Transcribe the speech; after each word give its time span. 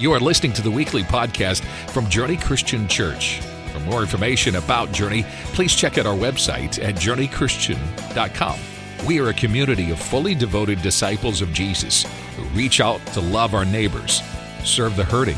You 0.00 0.12
are 0.12 0.20
listening 0.20 0.52
to 0.52 0.62
the 0.62 0.70
weekly 0.70 1.02
podcast 1.02 1.64
from 1.90 2.08
Journey 2.08 2.36
Christian 2.36 2.86
Church. 2.86 3.40
For 3.72 3.80
more 3.80 4.00
information 4.00 4.54
about 4.54 4.92
Journey, 4.92 5.24
please 5.54 5.74
check 5.74 5.98
out 5.98 6.06
our 6.06 6.14
website 6.14 6.80
at 6.80 6.94
journeychristian.com. 6.94 8.60
We 9.08 9.18
are 9.18 9.30
a 9.30 9.34
community 9.34 9.90
of 9.90 9.98
fully 9.98 10.36
devoted 10.36 10.82
disciples 10.82 11.42
of 11.42 11.52
Jesus 11.52 12.04
who 12.36 12.44
reach 12.56 12.80
out 12.80 13.04
to 13.08 13.20
love 13.20 13.54
our 13.54 13.64
neighbors, 13.64 14.22
serve 14.62 14.94
the 14.94 15.02
hurting, 15.02 15.36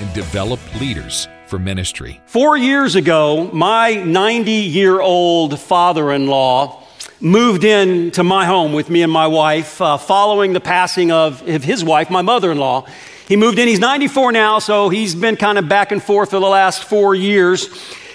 and 0.00 0.10
develop 0.14 0.58
leaders 0.80 1.28
for 1.46 1.58
ministry. 1.58 2.22
Four 2.24 2.56
years 2.56 2.94
ago, 2.94 3.50
my 3.52 3.92
90 3.92 4.50
year 4.52 5.02
old 5.02 5.60
father 5.60 6.12
in 6.12 6.28
law 6.28 6.82
moved 7.20 7.62
in 7.62 8.10
to 8.12 8.24
my 8.24 8.46
home 8.46 8.72
with 8.72 8.88
me 8.88 9.02
and 9.02 9.12
my 9.12 9.26
wife 9.26 9.82
uh, 9.82 9.98
following 9.98 10.54
the 10.54 10.60
passing 10.60 11.12
of, 11.12 11.40
his 11.42 11.84
wife, 11.84 12.08
my 12.08 12.22
mother 12.22 12.50
in 12.50 12.56
law. 12.56 12.86
He 13.28 13.36
moved 13.36 13.58
in, 13.58 13.68
he's 13.68 13.78
94 13.78 14.32
now, 14.32 14.58
so 14.58 14.88
he's 14.88 15.14
been 15.14 15.36
kind 15.36 15.58
of 15.58 15.68
back 15.68 15.92
and 15.92 16.02
forth 16.02 16.30
for 16.30 16.40
the 16.40 16.46
last 16.46 16.84
four 16.84 17.14
years. 17.14 17.68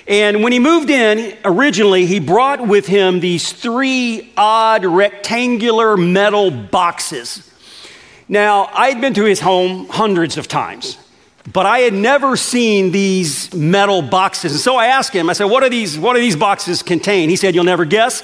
And 0.07 0.41
when 0.41 0.51
he 0.51 0.57
moved 0.57 0.89
in, 0.89 1.37
originally, 1.45 2.07
he 2.07 2.19
brought 2.19 2.67
with 2.67 2.87
him 2.87 3.19
these 3.19 3.53
three 3.53 4.33
odd 4.35 4.83
rectangular 4.83 5.95
metal 5.97 6.49
boxes. 6.49 7.47
Now, 8.27 8.71
I 8.73 8.89
had 8.89 9.01
been 9.01 9.13
to 9.13 9.23
his 9.23 9.39
home 9.39 9.87
hundreds 9.87 10.37
of 10.37 10.47
times, 10.47 10.97
but 11.51 11.67
I 11.67 11.79
had 11.79 11.93
never 11.93 12.35
seen 12.35 12.91
these 12.91 13.53
metal 13.53 14.01
boxes. 14.01 14.53
And 14.53 14.61
so 14.61 14.77
I 14.77 14.87
asked 14.87 15.13
him, 15.13 15.29
I 15.29 15.33
said, 15.33 15.45
What 15.45 15.61
are 15.61 15.69
these, 15.69 15.95
what 15.95 16.15
do 16.15 16.21
these 16.21 16.35
boxes 16.35 16.81
contain? 16.81 17.29
He 17.29 17.35
said, 17.35 17.53
You'll 17.53 17.65
never 17.65 17.85
guess. 17.85 18.23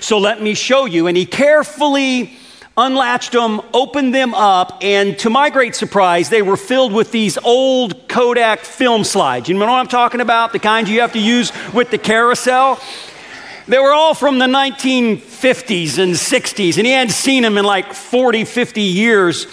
So 0.00 0.18
let 0.18 0.42
me 0.42 0.52
show 0.52 0.84
you. 0.84 1.06
And 1.06 1.16
he 1.16 1.24
carefully 1.24 2.36
unlatched 2.78 3.32
them, 3.32 3.60
opened 3.72 4.14
them 4.14 4.34
up, 4.34 4.78
and 4.82 5.18
to 5.20 5.30
my 5.30 5.48
great 5.48 5.74
surprise, 5.74 6.28
they 6.28 6.42
were 6.42 6.56
filled 6.56 6.92
with 6.92 7.10
these 7.10 7.38
old 7.38 8.06
Kodak 8.06 8.60
film 8.60 9.02
slides. 9.02 9.48
You 9.48 9.54
know 9.54 9.60
what 9.60 9.70
I'm 9.70 9.88
talking 9.88 10.20
about? 10.20 10.52
The 10.52 10.58
kinds 10.58 10.90
you 10.90 11.00
have 11.00 11.12
to 11.12 11.18
use 11.18 11.52
with 11.72 11.90
the 11.90 11.98
carousel? 11.98 12.78
They 13.66 13.78
were 13.78 13.92
all 13.92 14.14
from 14.14 14.38
the 14.38 14.46
1950s 14.46 15.98
and 15.98 16.12
60s, 16.12 16.76
and 16.76 16.86
he 16.86 16.92
hadn't 16.92 17.14
seen 17.14 17.42
them 17.42 17.56
in 17.56 17.64
like 17.64 17.94
40, 17.94 18.44
50 18.44 18.80
years. 18.80 19.46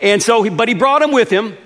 And 0.00 0.22
so, 0.22 0.48
but 0.50 0.66
he 0.66 0.74
brought 0.74 1.00
them 1.02 1.12
with 1.12 1.30
him. 1.30 1.56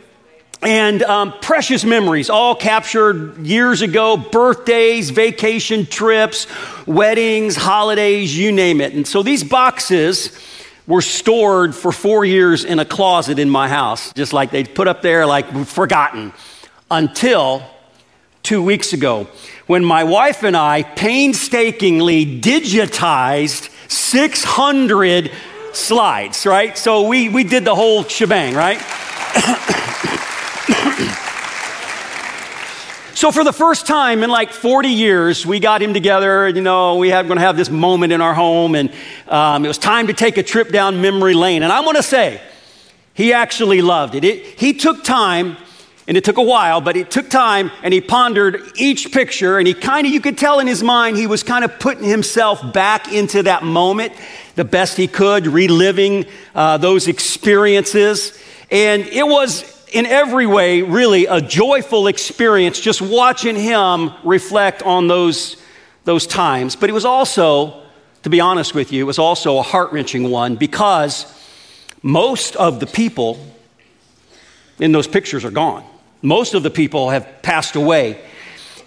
And 0.63 1.03
um, 1.03 1.35
precious 1.41 1.85
memories, 1.85 2.31
all 2.31 2.55
captured 2.55 3.39
years 3.47 3.83
ago 3.83 4.17
birthdays, 4.17 5.11
vacation 5.11 5.85
trips, 5.85 6.47
weddings, 6.87 7.55
holidays, 7.55 8.37
you 8.37 8.51
name 8.51 8.81
it. 8.81 8.95
And 8.95 9.07
so 9.07 9.23
these 9.23 9.45
boxes, 9.45 10.39
were 10.87 11.03
stored 11.03 11.75
for 11.75 11.93
four 11.93 12.25
years 12.25 12.65
in 12.65 12.79
a 12.79 12.85
closet 12.85 13.39
in 13.39 13.49
my 13.49 13.69
house, 13.69 14.13
just 14.13 14.33
like 14.33 14.51
they 14.51 14.65
put 14.65 14.87
up 14.89 15.03
there, 15.03 15.27
like 15.27 15.67
forgotten, 15.67 16.33
until 16.91 17.63
two 18.43 18.63
weeks 18.63 18.93
ago 18.93 19.27
when 19.67 19.85
my 19.85 20.05
wife 20.05 20.43
and 20.43 20.57
I 20.57 20.83
painstakingly 20.83 22.41
digitized 22.41 23.71
600 23.91 25.31
slides, 25.73 26.47
right? 26.47 26.77
So 26.77 27.09
we, 27.09 27.29
we 27.29 27.45
did 27.45 27.65
the 27.65 27.75
whole 27.75 28.05
shebang, 28.05 28.55
right? 28.55 28.79
So, 33.25 33.33
for 33.33 33.43
the 33.43 33.55
first 33.55 33.87
time 33.87 34.23
in 34.23 34.29
like 34.29 34.53
40 34.53 34.91
years, 34.91 35.47
we 35.47 35.59
got 35.59 35.81
him 35.81 35.95
together. 35.95 36.47
You 36.47 36.61
know, 36.61 36.97
we 36.97 37.09
had 37.09 37.27
going 37.27 37.39
to 37.39 37.43
have 37.43 37.57
this 37.57 37.71
moment 37.71 38.13
in 38.13 38.21
our 38.21 38.35
home, 38.35 38.75
and 38.75 38.93
um, 39.29 39.65
it 39.65 39.69
was 39.69 39.79
time 39.79 40.09
to 40.09 40.13
take 40.13 40.37
a 40.37 40.43
trip 40.43 40.69
down 40.69 41.01
memory 41.01 41.33
lane. 41.33 41.63
And 41.63 41.73
I'm 41.73 41.85
going 41.85 41.97
to 41.97 42.03
say, 42.03 42.39
he 43.15 43.33
actually 43.33 43.81
loved 43.81 44.15
it. 44.15 44.25
it. 44.25 44.61
He 44.61 44.75
took 44.75 45.05
time, 45.05 45.57
and 46.07 46.19
it 46.19 46.25
took 46.25 46.37
a 46.37 46.43
while, 46.43 46.83
but 46.83 46.99
it 46.99 47.11
took 47.11 47.31
time, 47.31 47.71
and 47.83 47.95
he 47.95 48.03
pondered 48.03 48.61
each 48.77 49.11
picture, 49.11 49.57
and 49.57 49.67
he 49.67 49.73
kind 49.73 50.07
of, 50.07 50.13
you 50.13 50.21
could 50.21 50.37
tell 50.37 50.61
in 50.61 50.67
his 50.67 50.83
mind, 50.83 51.17
he 51.17 51.27
was 51.27 51.43
kind 51.43 51.65
of 51.65 51.79
putting 51.79 52.05
himself 52.05 52.75
back 52.75 53.11
into 53.11 53.43
that 53.45 53.63
moment 53.63 54.13
the 54.55 54.67
best 54.67 54.99
he 54.99 55.09
could, 55.09 55.47
reliving 55.47 56.27
uh, 56.55 56.77
those 56.77 57.09
experiences. 57.09 58.39
And 58.71 59.05
it 59.05 59.27
was 59.27 59.74
in 59.95 60.07
every 60.07 60.45
way, 60.45 60.83
really 60.83 61.27
a 61.27 61.41
joyful 61.41 62.09
experience 62.09 62.81
just 62.81 63.01
watching 63.01 63.55
him 63.55 64.11
reflect 64.25 64.83
on 64.83 65.07
those, 65.07 65.57
those 66.03 66.27
times. 66.27 66.75
But 66.75 66.91
it 66.91 66.93
was 66.93 67.05
also, 67.05 67.81
to 68.25 68.29
be 68.29 68.41
honest 68.41 68.75
with 68.75 68.93
you, 68.93 69.05
it 69.05 69.07
was 69.07 69.21
also 69.21 69.59
a 69.59 69.63
heart 69.63 69.93
wrenching 69.93 70.31
one 70.31 70.57
because 70.57 71.33
most 72.03 72.57
of 72.57 72.81
the 72.81 72.89
people 72.89 73.39
in 74.81 74.91
those 74.91 75.07
pictures 75.07 75.45
are 75.45 75.53
gone. 75.53 75.85
Most 76.23 76.55
of 76.55 76.65
the 76.65 76.71
people 76.71 77.11
have 77.11 77.43
passed 77.43 77.77
away. 77.77 78.21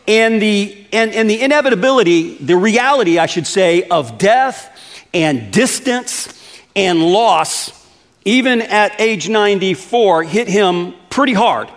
And 0.09 0.41
the, 0.41 0.88
and, 0.91 1.13
and 1.13 1.29
the 1.29 1.41
inevitability, 1.41 2.35
the 2.38 2.57
reality, 2.57 3.18
I 3.18 3.28
should 3.28 3.47
say, 3.47 3.84
of 3.84 4.18
death 4.18 4.78
and 5.13 5.53
distance 5.53 6.34
and 6.75 7.01
loss 7.01 7.77
even 8.28 8.62
at 8.62 9.00
age 9.00 9.30
94, 9.30 10.24
hit 10.24 10.50
him 10.50 10.94
pretty 11.10 11.32
hard. 11.32 11.70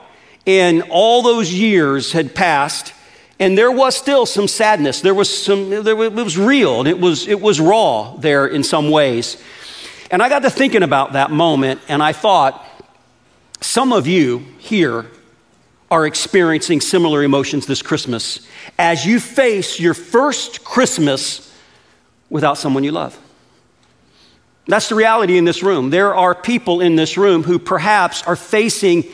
And 0.48 0.82
all 0.90 1.22
those 1.22 1.52
years 1.52 2.10
had 2.10 2.34
passed, 2.34 2.92
and 3.38 3.56
there 3.56 3.70
was 3.70 3.96
still 3.96 4.26
some 4.26 4.48
sadness. 4.48 5.00
There 5.00 5.14
was 5.14 5.44
some, 5.44 5.70
there 5.84 5.94
was, 5.94 6.08
it 6.08 6.14
was 6.14 6.36
real, 6.36 6.80
and 6.80 6.88
it 6.88 6.98
was, 6.98 7.28
it 7.28 7.40
was 7.40 7.60
raw 7.60 8.16
there 8.16 8.48
in 8.48 8.64
some 8.64 8.90
ways. 8.90 9.40
And 10.10 10.20
I 10.20 10.28
got 10.28 10.42
to 10.42 10.50
thinking 10.50 10.82
about 10.82 11.12
that 11.12 11.30
moment, 11.30 11.82
and 11.86 12.02
I 12.02 12.12
thought, 12.12 12.66
some 13.60 13.92
of 13.92 14.08
you 14.08 14.38
here 14.58 15.06
are 15.88 16.04
experiencing 16.04 16.80
similar 16.80 17.22
emotions 17.22 17.66
this 17.66 17.80
Christmas 17.80 18.44
as 18.76 19.06
you 19.06 19.20
face 19.20 19.78
your 19.78 19.94
first 19.94 20.64
Christmas 20.64 21.54
without 22.28 22.58
someone 22.58 22.82
you 22.82 22.90
love. 22.90 23.16
That's 24.70 24.88
the 24.88 24.94
reality 24.94 25.36
in 25.36 25.44
this 25.44 25.62
room. 25.62 25.90
There 25.90 26.14
are 26.14 26.34
people 26.34 26.80
in 26.80 26.96
this 26.96 27.16
room 27.16 27.42
who 27.42 27.58
perhaps 27.58 28.22
are 28.22 28.36
facing 28.36 29.04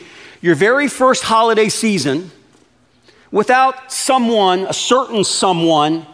your 0.41 0.55
very 0.55 0.87
first 0.87 1.23
holiday 1.23 1.69
season 1.69 2.31
without 3.31 3.91
someone, 3.91 4.61
a 4.67 4.73
certain 4.73 5.23
someone, 5.23 6.05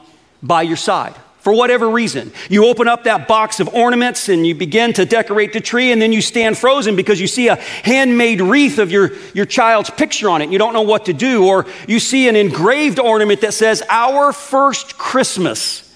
by 0.42 0.62
your 0.62 0.78
side 0.78 1.16
for 1.40 1.52
whatever 1.52 1.90
reason. 1.90 2.32
You 2.50 2.68
open 2.68 2.88
up 2.88 3.04
that 3.04 3.28
box 3.28 3.60
of 3.60 3.68
ornaments 3.74 4.30
and 4.30 4.48
you 4.48 4.56
begin 4.56 4.94
to 4.94 5.06
decorate 5.06 5.52
the 5.52 5.60
tree, 5.60 5.92
and 5.92 6.02
then 6.02 6.14
you 6.14 6.22
stand 6.22 6.58
frozen 6.58 6.96
because 6.96 7.20
you 7.20 7.28
see 7.28 7.50
a 7.50 7.56
handmade 7.56 8.40
wreath 8.40 8.80
of 8.80 8.94
your, 8.94 9.12
your 9.34 9.46
child's 9.46 9.90
picture 9.90 10.30
on 10.30 10.42
it. 10.42 10.52
You 10.52 10.58
don't 10.58 10.72
know 10.72 10.84
what 10.84 11.06
to 11.06 11.14
do. 11.14 11.46
Or 11.46 11.66
you 11.86 12.00
see 12.00 12.30
an 12.30 12.38
engraved 12.38 12.98
ornament 12.98 13.42
that 13.42 13.54
says, 13.54 13.84
Our 13.90 14.32
First 14.32 14.98
Christmas, 14.98 15.94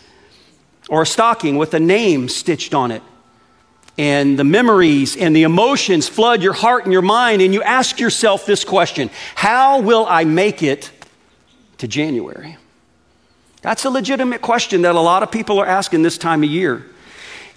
or 0.89 1.03
a 1.03 1.05
stocking 1.05 1.55
with 1.55 1.73
a 1.73 1.79
name 1.79 2.27
stitched 2.27 2.73
on 2.73 2.91
it 2.91 3.01
and 3.97 4.37
the 4.37 4.43
memories 4.43 5.15
and 5.15 5.35
the 5.35 5.43
emotions 5.43 6.07
flood 6.07 6.43
your 6.43 6.53
heart 6.53 6.83
and 6.83 6.93
your 6.93 7.01
mind, 7.01 7.41
and 7.41 7.53
you 7.53 7.63
ask 7.63 7.99
yourself 7.99 8.45
this 8.45 8.63
question 8.63 9.09
How 9.35 9.81
will 9.81 10.05
I 10.07 10.23
make 10.23 10.61
it 10.61 10.91
to 11.79 11.87
January? 11.87 12.57
That's 13.61 13.85
a 13.85 13.89
legitimate 13.89 14.41
question 14.41 14.83
that 14.83 14.95
a 14.95 14.99
lot 15.01 15.23
of 15.23 15.31
people 15.31 15.59
are 15.59 15.65
asking 15.65 16.03
this 16.03 16.17
time 16.17 16.43
of 16.43 16.49
year. 16.49 16.85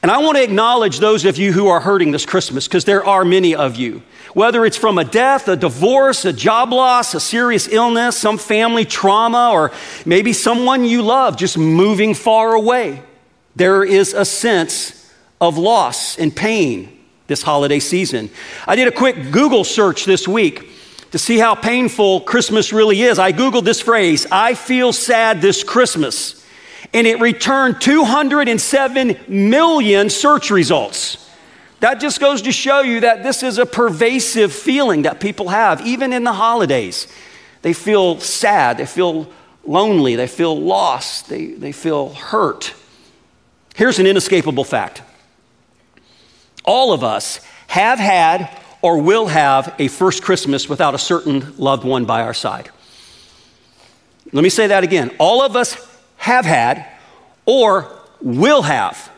And 0.02 0.10
I 0.10 0.18
want 0.18 0.38
to 0.38 0.42
acknowledge 0.42 0.98
those 0.98 1.26
of 1.26 1.36
you 1.36 1.52
who 1.52 1.68
are 1.68 1.80
hurting 1.80 2.10
this 2.10 2.24
Christmas, 2.24 2.66
because 2.66 2.86
there 2.86 3.04
are 3.04 3.22
many 3.22 3.54
of 3.54 3.76
you. 3.76 4.02
Whether 4.32 4.64
it's 4.64 4.78
from 4.78 4.96
a 4.96 5.04
death, 5.04 5.46
a 5.46 5.56
divorce, 5.56 6.24
a 6.24 6.32
job 6.32 6.72
loss, 6.72 7.14
a 7.14 7.20
serious 7.20 7.68
illness, 7.68 8.16
some 8.16 8.38
family 8.38 8.86
trauma, 8.86 9.50
or 9.52 9.72
maybe 10.06 10.32
someone 10.32 10.84
you 10.84 11.02
love 11.02 11.36
just 11.36 11.58
moving 11.58 12.14
far 12.14 12.54
away, 12.54 13.02
there 13.56 13.84
is 13.84 14.14
a 14.14 14.24
sense 14.24 14.99
of 15.40 15.56
loss 15.56 16.18
and 16.18 16.34
pain 16.34 16.96
this 17.26 17.42
holiday 17.42 17.78
season. 17.78 18.30
I 18.66 18.76
did 18.76 18.88
a 18.88 18.92
quick 18.92 19.30
Google 19.30 19.64
search 19.64 20.04
this 20.04 20.26
week 20.26 20.68
to 21.12 21.18
see 21.18 21.38
how 21.38 21.54
painful 21.54 22.22
Christmas 22.22 22.72
really 22.72 23.02
is. 23.02 23.18
I 23.18 23.32
Googled 23.32 23.64
this 23.64 23.80
phrase, 23.80 24.26
I 24.30 24.54
feel 24.54 24.92
sad 24.92 25.40
this 25.40 25.64
Christmas, 25.64 26.44
and 26.92 27.06
it 27.06 27.20
returned 27.20 27.80
207 27.80 29.16
million 29.28 30.10
search 30.10 30.50
results. 30.50 31.28
That 31.80 32.00
just 32.00 32.20
goes 32.20 32.42
to 32.42 32.52
show 32.52 32.82
you 32.82 33.00
that 33.00 33.22
this 33.22 33.42
is 33.42 33.58
a 33.58 33.64
pervasive 33.64 34.52
feeling 34.52 35.02
that 35.02 35.18
people 35.18 35.48
have, 35.48 35.86
even 35.86 36.12
in 36.12 36.24
the 36.24 36.32
holidays. 36.32 37.08
They 37.62 37.72
feel 37.72 38.20
sad, 38.20 38.78
they 38.78 38.86
feel 38.86 39.30
lonely, 39.64 40.16
they 40.16 40.26
feel 40.26 40.58
lost, 40.58 41.28
they, 41.28 41.46
they 41.46 41.72
feel 41.72 42.10
hurt. 42.10 42.74
Here's 43.74 43.98
an 43.98 44.06
inescapable 44.06 44.64
fact 44.64 45.02
all 46.64 46.92
of 46.92 47.02
us 47.02 47.40
have 47.66 47.98
had 47.98 48.50
or 48.82 48.98
will 48.98 49.26
have 49.26 49.74
a 49.78 49.88
first 49.88 50.22
Christmas 50.22 50.68
without 50.68 50.94
a 50.94 50.98
certain 50.98 51.56
loved 51.56 51.84
one 51.84 52.04
by 52.04 52.22
our 52.22 52.34
side. 52.34 52.70
Let 54.32 54.42
me 54.42 54.50
say 54.50 54.68
that 54.68 54.84
again. 54.84 55.14
All 55.18 55.42
of 55.42 55.56
us 55.56 55.76
have 56.16 56.44
had 56.44 56.86
or 57.46 57.90
will 58.20 58.62
have 58.62 59.10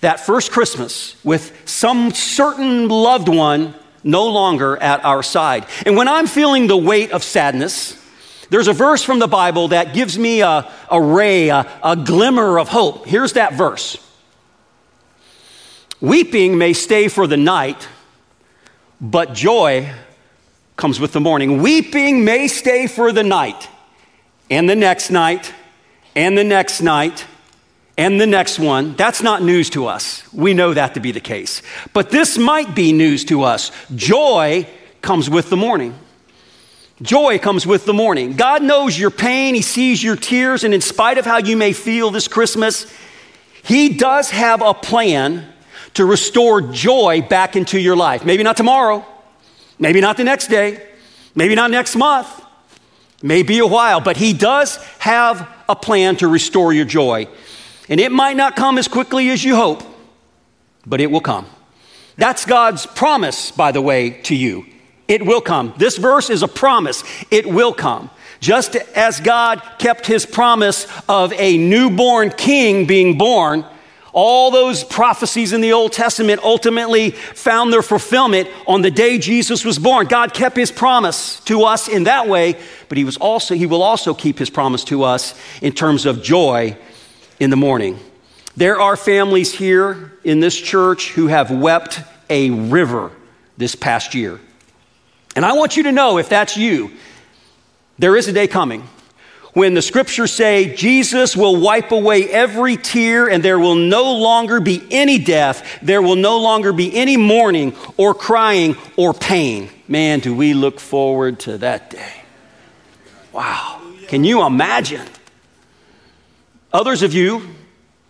that 0.00 0.20
first 0.20 0.50
Christmas 0.50 1.22
with 1.24 1.68
some 1.68 2.10
certain 2.10 2.88
loved 2.88 3.28
one 3.28 3.74
no 4.04 4.28
longer 4.28 4.76
at 4.76 5.04
our 5.04 5.22
side. 5.22 5.64
And 5.86 5.96
when 5.96 6.08
I'm 6.08 6.26
feeling 6.26 6.66
the 6.66 6.76
weight 6.76 7.12
of 7.12 7.22
sadness, 7.22 7.96
there's 8.50 8.68
a 8.68 8.72
verse 8.72 9.02
from 9.02 9.20
the 9.20 9.28
Bible 9.28 9.68
that 9.68 9.94
gives 9.94 10.18
me 10.18 10.42
a, 10.42 10.70
a 10.90 11.00
ray, 11.00 11.48
a, 11.48 11.66
a 11.82 11.96
glimmer 11.96 12.58
of 12.58 12.68
hope. 12.68 13.06
Here's 13.06 13.34
that 13.34 13.54
verse 13.54 13.96
Weeping 16.02 16.58
may 16.58 16.72
stay 16.72 17.06
for 17.06 17.28
the 17.28 17.36
night, 17.36 17.86
but 19.00 19.34
joy 19.34 19.88
comes 20.76 20.98
with 20.98 21.12
the 21.12 21.20
morning. 21.20 21.62
Weeping 21.62 22.24
may 22.24 22.48
stay 22.48 22.88
for 22.88 23.12
the 23.12 23.22
night, 23.22 23.68
and 24.50 24.68
the 24.68 24.74
next 24.74 25.10
night, 25.10 25.54
and 26.16 26.36
the 26.36 26.42
next 26.42 26.80
night, 26.80 27.24
and 27.96 28.20
the 28.20 28.26
next 28.26 28.58
one. 28.58 28.96
That's 28.96 29.22
not 29.22 29.44
news 29.44 29.70
to 29.70 29.86
us. 29.86 30.24
We 30.32 30.54
know 30.54 30.74
that 30.74 30.94
to 30.94 31.00
be 31.00 31.12
the 31.12 31.20
case. 31.20 31.62
But 31.92 32.10
this 32.10 32.36
might 32.36 32.74
be 32.74 32.92
news 32.92 33.24
to 33.26 33.42
us. 33.42 33.70
Joy 33.94 34.66
comes 35.02 35.30
with 35.30 35.50
the 35.50 35.56
morning. 35.56 35.96
Joy 37.00 37.38
comes 37.38 37.64
with 37.64 37.84
the 37.84 37.94
morning. 37.94 38.32
God 38.32 38.60
knows 38.64 38.98
your 38.98 39.12
pain, 39.12 39.54
He 39.54 39.62
sees 39.62 40.02
your 40.02 40.16
tears, 40.16 40.64
and 40.64 40.74
in 40.74 40.80
spite 40.80 41.18
of 41.18 41.26
how 41.26 41.38
you 41.38 41.56
may 41.56 41.72
feel 41.72 42.10
this 42.10 42.26
Christmas, 42.26 42.92
He 43.62 43.90
does 43.90 44.30
have 44.30 44.62
a 44.62 44.74
plan 44.74 45.51
to 45.94 46.04
restore 46.04 46.60
joy 46.60 47.22
back 47.22 47.56
into 47.56 47.78
your 47.78 47.96
life. 47.96 48.24
Maybe 48.24 48.42
not 48.42 48.56
tomorrow, 48.56 49.04
maybe 49.78 50.00
not 50.00 50.16
the 50.16 50.24
next 50.24 50.48
day, 50.48 50.86
maybe 51.34 51.54
not 51.54 51.70
next 51.70 51.96
month, 51.96 52.28
maybe 53.22 53.58
a 53.58 53.66
while, 53.66 54.00
but 54.00 54.16
He 54.16 54.32
does 54.32 54.76
have 54.98 55.48
a 55.68 55.76
plan 55.76 56.16
to 56.16 56.28
restore 56.28 56.72
your 56.72 56.84
joy. 56.84 57.28
And 57.88 58.00
it 58.00 58.12
might 58.12 58.36
not 58.36 58.56
come 58.56 58.78
as 58.78 58.88
quickly 58.88 59.30
as 59.30 59.44
you 59.44 59.56
hope, 59.56 59.82
but 60.86 61.00
it 61.00 61.10
will 61.10 61.20
come. 61.20 61.46
That's 62.16 62.44
God's 62.44 62.86
promise, 62.86 63.50
by 63.50 63.72
the 63.72 63.80
way, 63.80 64.10
to 64.22 64.34
you. 64.34 64.66
It 65.08 65.26
will 65.26 65.40
come. 65.40 65.74
This 65.76 65.96
verse 65.96 66.30
is 66.30 66.42
a 66.42 66.48
promise. 66.48 67.02
It 67.30 67.46
will 67.46 67.74
come. 67.74 68.10
Just 68.40 68.76
as 68.76 69.20
God 69.20 69.62
kept 69.78 70.06
his 70.06 70.26
promise 70.26 70.86
of 71.08 71.32
a 71.34 71.58
newborn 71.58 72.30
king 72.30 72.86
being 72.86 73.18
born, 73.18 73.64
all 74.12 74.50
those 74.50 74.84
prophecies 74.84 75.52
in 75.54 75.62
the 75.62 75.72
Old 75.72 75.92
Testament 75.92 76.42
ultimately 76.42 77.10
found 77.10 77.72
their 77.72 77.82
fulfillment 77.82 78.48
on 78.66 78.82
the 78.82 78.90
day 78.90 79.18
Jesus 79.18 79.64
was 79.64 79.78
born. 79.78 80.06
God 80.06 80.34
kept 80.34 80.56
his 80.56 80.70
promise 80.70 81.40
to 81.40 81.62
us 81.62 81.88
in 81.88 82.04
that 82.04 82.28
way, 82.28 82.58
but 82.88 82.98
he 82.98 83.04
was 83.04 83.16
also 83.16 83.54
he 83.54 83.66
will 83.66 83.82
also 83.82 84.12
keep 84.12 84.38
his 84.38 84.50
promise 84.50 84.84
to 84.84 85.02
us 85.02 85.34
in 85.62 85.72
terms 85.72 86.04
of 86.04 86.22
joy 86.22 86.76
in 87.40 87.48
the 87.48 87.56
morning. 87.56 87.98
There 88.54 88.78
are 88.78 88.96
families 88.96 89.54
here 89.54 90.12
in 90.24 90.40
this 90.40 90.58
church 90.60 91.12
who 91.12 91.28
have 91.28 91.50
wept 91.50 92.00
a 92.28 92.50
river 92.50 93.10
this 93.56 93.74
past 93.74 94.14
year. 94.14 94.38
And 95.34 95.44
I 95.46 95.54
want 95.54 95.78
you 95.78 95.84
to 95.84 95.92
know 95.92 96.18
if 96.18 96.28
that's 96.28 96.58
you, 96.58 96.90
there 97.98 98.14
is 98.14 98.28
a 98.28 98.32
day 98.32 98.46
coming 98.46 98.86
when 99.52 99.74
the 99.74 99.82
scriptures 99.82 100.32
say 100.32 100.74
Jesus 100.74 101.36
will 101.36 101.60
wipe 101.60 101.90
away 101.90 102.28
every 102.28 102.76
tear 102.76 103.28
and 103.28 103.42
there 103.42 103.58
will 103.58 103.74
no 103.74 104.14
longer 104.14 104.60
be 104.60 104.86
any 104.90 105.18
death, 105.18 105.78
there 105.82 106.00
will 106.00 106.16
no 106.16 106.38
longer 106.38 106.72
be 106.72 106.94
any 106.94 107.16
mourning 107.16 107.76
or 107.96 108.14
crying 108.14 108.76
or 108.96 109.12
pain. 109.12 109.68
Man, 109.88 110.20
do 110.20 110.34
we 110.34 110.54
look 110.54 110.80
forward 110.80 111.38
to 111.40 111.58
that 111.58 111.90
day. 111.90 112.22
Wow. 113.32 113.82
Can 114.08 114.24
you 114.24 114.44
imagine? 114.44 115.06
Others 116.72 117.02
of 117.02 117.12
you, 117.12 117.42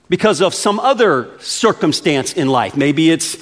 because 0.09 0.41
of 0.41 0.55
some 0.55 0.79
other 0.79 1.31
circumstance 1.41 2.33
in 2.33 2.49
life, 2.49 2.77
maybe 2.77 3.11
it's 3.11 3.37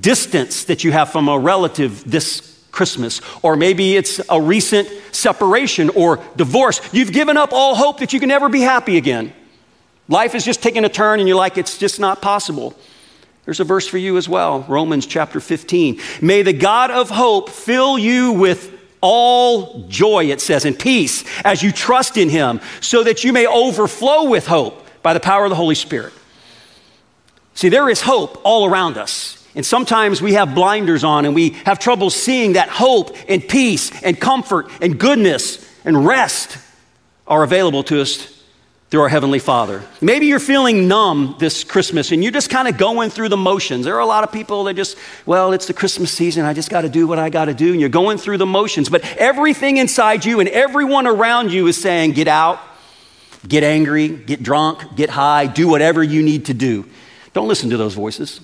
distance 0.00 0.64
that 0.64 0.84
you 0.84 0.92
have 0.92 1.10
from 1.10 1.28
a 1.28 1.38
relative 1.38 2.08
this 2.08 2.49
Christmas, 2.70 3.20
or 3.42 3.56
maybe 3.56 3.96
it's 3.96 4.20
a 4.28 4.40
recent 4.40 4.88
separation 5.12 5.90
or 5.90 6.22
divorce. 6.36 6.80
You've 6.92 7.12
given 7.12 7.36
up 7.36 7.52
all 7.52 7.74
hope 7.74 7.98
that 7.98 8.12
you 8.12 8.20
can 8.20 8.30
ever 8.30 8.48
be 8.48 8.60
happy 8.60 8.96
again. 8.96 9.32
Life 10.08 10.34
is 10.34 10.44
just 10.44 10.62
taking 10.62 10.84
a 10.84 10.88
turn 10.88 11.20
and 11.20 11.28
you're 11.28 11.36
like, 11.36 11.58
it's 11.58 11.78
just 11.78 12.00
not 12.00 12.20
possible. 12.20 12.74
There's 13.44 13.60
a 13.60 13.64
verse 13.64 13.86
for 13.86 13.98
you 13.98 14.16
as 14.16 14.28
well 14.28 14.64
Romans 14.68 15.06
chapter 15.06 15.40
15. 15.40 16.00
May 16.20 16.42
the 16.42 16.52
God 16.52 16.90
of 16.90 17.10
hope 17.10 17.48
fill 17.48 17.98
you 17.98 18.32
with 18.32 18.76
all 19.00 19.86
joy, 19.88 20.26
it 20.26 20.40
says, 20.40 20.64
and 20.64 20.78
peace 20.78 21.24
as 21.42 21.62
you 21.62 21.72
trust 21.72 22.16
in 22.16 22.28
him, 22.28 22.60
so 22.80 23.02
that 23.02 23.24
you 23.24 23.32
may 23.32 23.46
overflow 23.46 24.28
with 24.28 24.46
hope 24.46 24.86
by 25.02 25.14
the 25.14 25.20
power 25.20 25.44
of 25.44 25.50
the 25.50 25.56
Holy 25.56 25.74
Spirit. 25.74 26.12
See, 27.54 27.68
there 27.68 27.88
is 27.88 28.02
hope 28.02 28.40
all 28.44 28.66
around 28.66 28.98
us. 28.98 29.39
And 29.54 29.66
sometimes 29.66 30.22
we 30.22 30.34
have 30.34 30.54
blinders 30.54 31.02
on 31.02 31.24
and 31.24 31.34
we 31.34 31.50
have 31.64 31.78
trouble 31.78 32.10
seeing 32.10 32.52
that 32.52 32.68
hope 32.68 33.16
and 33.28 33.46
peace 33.46 33.90
and 34.02 34.18
comfort 34.18 34.68
and 34.80 34.98
goodness 34.98 35.68
and 35.84 36.06
rest 36.06 36.58
are 37.26 37.42
available 37.42 37.82
to 37.84 38.00
us 38.00 38.36
through 38.90 39.02
our 39.02 39.08
Heavenly 39.08 39.38
Father. 39.38 39.84
Maybe 40.00 40.26
you're 40.26 40.40
feeling 40.40 40.88
numb 40.88 41.36
this 41.38 41.62
Christmas 41.62 42.10
and 42.10 42.24
you're 42.24 42.32
just 42.32 42.50
kind 42.50 42.66
of 42.66 42.76
going 42.76 43.10
through 43.10 43.28
the 43.28 43.36
motions. 43.36 43.84
There 43.84 43.94
are 43.94 44.00
a 44.00 44.06
lot 44.06 44.24
of 44.24 44.32
people 44.32 44.64
that 44.64 44.74
just, 44.74 44.98
well, 45.26 45.52
it's 45.52 45.66
the 45.66 45.74
Christmas 45.74 46.10
season. 46.10 46.44
I 46.44 46.54
just 46.54 46.70
got 46.70 46.80
to 46.80 46.88
do 46.88 47.06
what 47.06 47.18
I 47.18 47.30
got 47.30 47.44
to 47.44 47.54
do. 47.54 47.70
And 47.70 47.80
you're 47.80 47.88
going 47.88 48.18
through 48.18 48.38
the 48.38 48.46
motions. 48.46 48.88
But 48.88 49.04
everything 49.16 49.76
inside 49.76 50.24
you 50.24 50.40
and 50.40 50.48
everyone 50.48 51.06
around 51.06 51.52
you 51.52 51.68
is 51.68 51.80
saying, 51.80 52.12
get 52.12 52.26
out, 52.26 52.60
get 53.46 53.62
angry, 53.62 54.08
get 54.08 54.42
drunk, 54.42 54.96
get 54.96 55.08
high, 55.08 55.46
do 55.46 55.68
whatever 55.68 56.02
you 56.02 56.22
need 56.22 56.46
to 56.46 56.54
do. 56.54 56.84
Don't 57.32 57.46
listen 57.46 57.70
to 57.70 57.76
those 57.76 57.94
voices. 57.94 58.40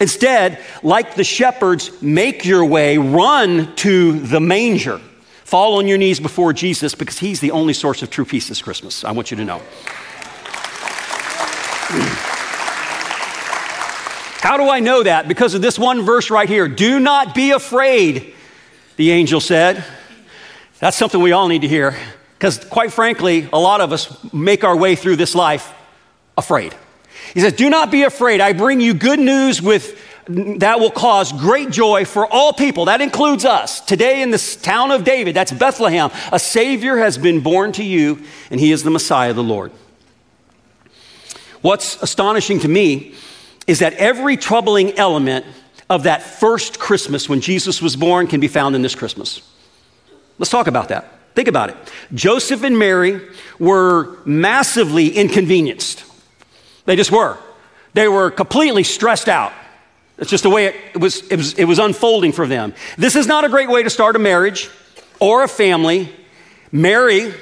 Instead, 0.00 0.58
like 0.82 1.14
the 1.16 1.24
shepherds, 1.24 1.90
make 2.00 2.44
your 2.44 2.64
way, 2.64 2.98
run 2.98 3.74
to 3.76 4.20
the 4.20 4.40
manger. 4.40 5.00
Fall 5.44 5.78
on 5.78 5.88
your 5.88 5.98
knees 5.98 6.20
before 6.20 6.52
Jesus 6.52 6.94
because 6.94 7.18
he's 7.18 7.40
the 7.40 7.50
only 7.50 7.72
source 7.72 8.02
of 8.02 8.10
true 8.10 8.24
peace 8.24 8.48
this 8.48 8.62
Christmas. 8.62 9.02
I 9.02 9.12
want 9.12 9.30
you 9.30 9.36
to 9.38 9.44
know. 9.44 9.58
How 14.40 14.56
do 14.56 14.68
I 14.68 14.80
know 14.80 15.02
that? 15.02 15.26
Because 15.26 15.54
of 15.54 15.62
this 15.62 15.78
one 15.78 16.02
verse 16.02 16.30
right 16.30 16.48
here. 16.48 16.68
Do 16.68 17.00
not 17.00 17.34
be 17.34 17.50
afraid, 17.50 18.34
the 18.96 19.10
angel 19.10 19.40
said. 19.40 19.84
That's 20.78 20.96
something 20.96 21.20
we 21.20 21.32
all 21.32 21.48
need 21.48 21.62
to 21.62 21.68
hear. 21.68 21.96
Because, 22.34 22.64
quite 22.64 22.92
frankly, 22.92 23.48
a 23.52 23.58
lot 23.58 23.80
of 23.80 23.92
us 23.92 24.32
make 24.32 24.62
our 24.62 24.76
way 24.76 24.94
through 24.94 25.16
this 25.16 25.34
life 25.34 25.74
afraid. 26.36 26.74
He 27.34 27.40
says, 27.40 27.52
Do 27.52 27.70
not 27.70 27.90
be 27.90 28.02
afraid. 28.02 28.40
I 28.40 28.52
bring 28.52 28.80
you 28.80 28.94
good 28.94 29.18
news 29.18 29.62
with 29.62 30.04
that 30.28 30.78
will 30.78 30.90
cause 30.90 31.32
great 31.32 31.70
joy 31.70 32.04
for 32.04 32.26
all 32.26 32.52
people. 32.52 32.84
That 32.84 33.00
includes 33.00 33.46
us. 33.46 33.80
Today 33.80 34.20
in 34.20 34.30
this 34.30 34.56
town 34.56 34.90
of 34.90 35.02
David, 35.02 35.34
that's 35.34 35.52
Bethlehem, 35.52 36.10
a 36.30 36.38
Savior 36.38 36.98
has 36.98 37.16
been 37.16 37.40
born 37.40 37.72
to 37.72 37.84
you, 37.84 38.22
and 38.50 38.60
He 38.60 38.70
is 38.70 38.82
the 38.82 38.90
Messiah, 38.90 39.32
the 39.32 39.42
Lord. 39.42 39.72
What's 41.62 42.00
astonishing 42.02 42.60
to 42.60 42.68
me 42.68 43.14
is 43.66 43.78
that 43.78 43.94
every 43.94 44.36
troubling 44.36 44.96
element 44.98 45.46
of 45.90 46.02
that 46.02 46.22
first 46.22 46.78
Christmas 46.78 47.28
when 47.28 47.40
Jesus 47.40 47.80
was 47.80 47.96
born 47.96 48.26
can 48.26 48.40
be 48.40 48.48
found 48.48 48.76
in 48.76 48.82
this 48.82 48.94
Christmas. 48.94 49.40
Let's 50.38 50.50
talk 50.50 50.66
about 50.66 50.88
that. 50.88 51.34
Think 51.34 51.48
about 51.48 51.70
it. 51.70 51.76
Joseph 52.12 52.62
and 52.62 52.78
Mary 52.78 53.20
were 53.58 54.18
massively 54.24 55.08
inconvenienced. 55.08 56.04
They 56.88 56.96
just 56.96 57.12
were. 57.12 57.36
They 57.92 58.08
were 58.08 58.30
completely 58.30 58.82
stressed 58.82 59.28
out. 59.28 59.52
It's 60.16 60.30
just 60.30 60.42
the 60.42 60.48
way 60.48 60.68
it, 60.68 60.96
was, 60.96 61.20
it, 61.28 61.36
was, 61.36 61.52
it 61.52 61.66
was 61.66 61.78
unfolding 61.78 62.32
for 62.32 62.46
them. 62.46 62.72
This 62.96 63.14
is 63.14 63.26
not 63.26 63.44
a 63.44 63.50
great 63.50 63.68
way 63.68 63.82
to 63.82 63.90
start 63.90 64.16
a 64.16 64.18
marriage 64.18 64.70
or 65.20 65.42
a 65.42 65.48
family. 65.48 66.10
Mary, 66.72 67.34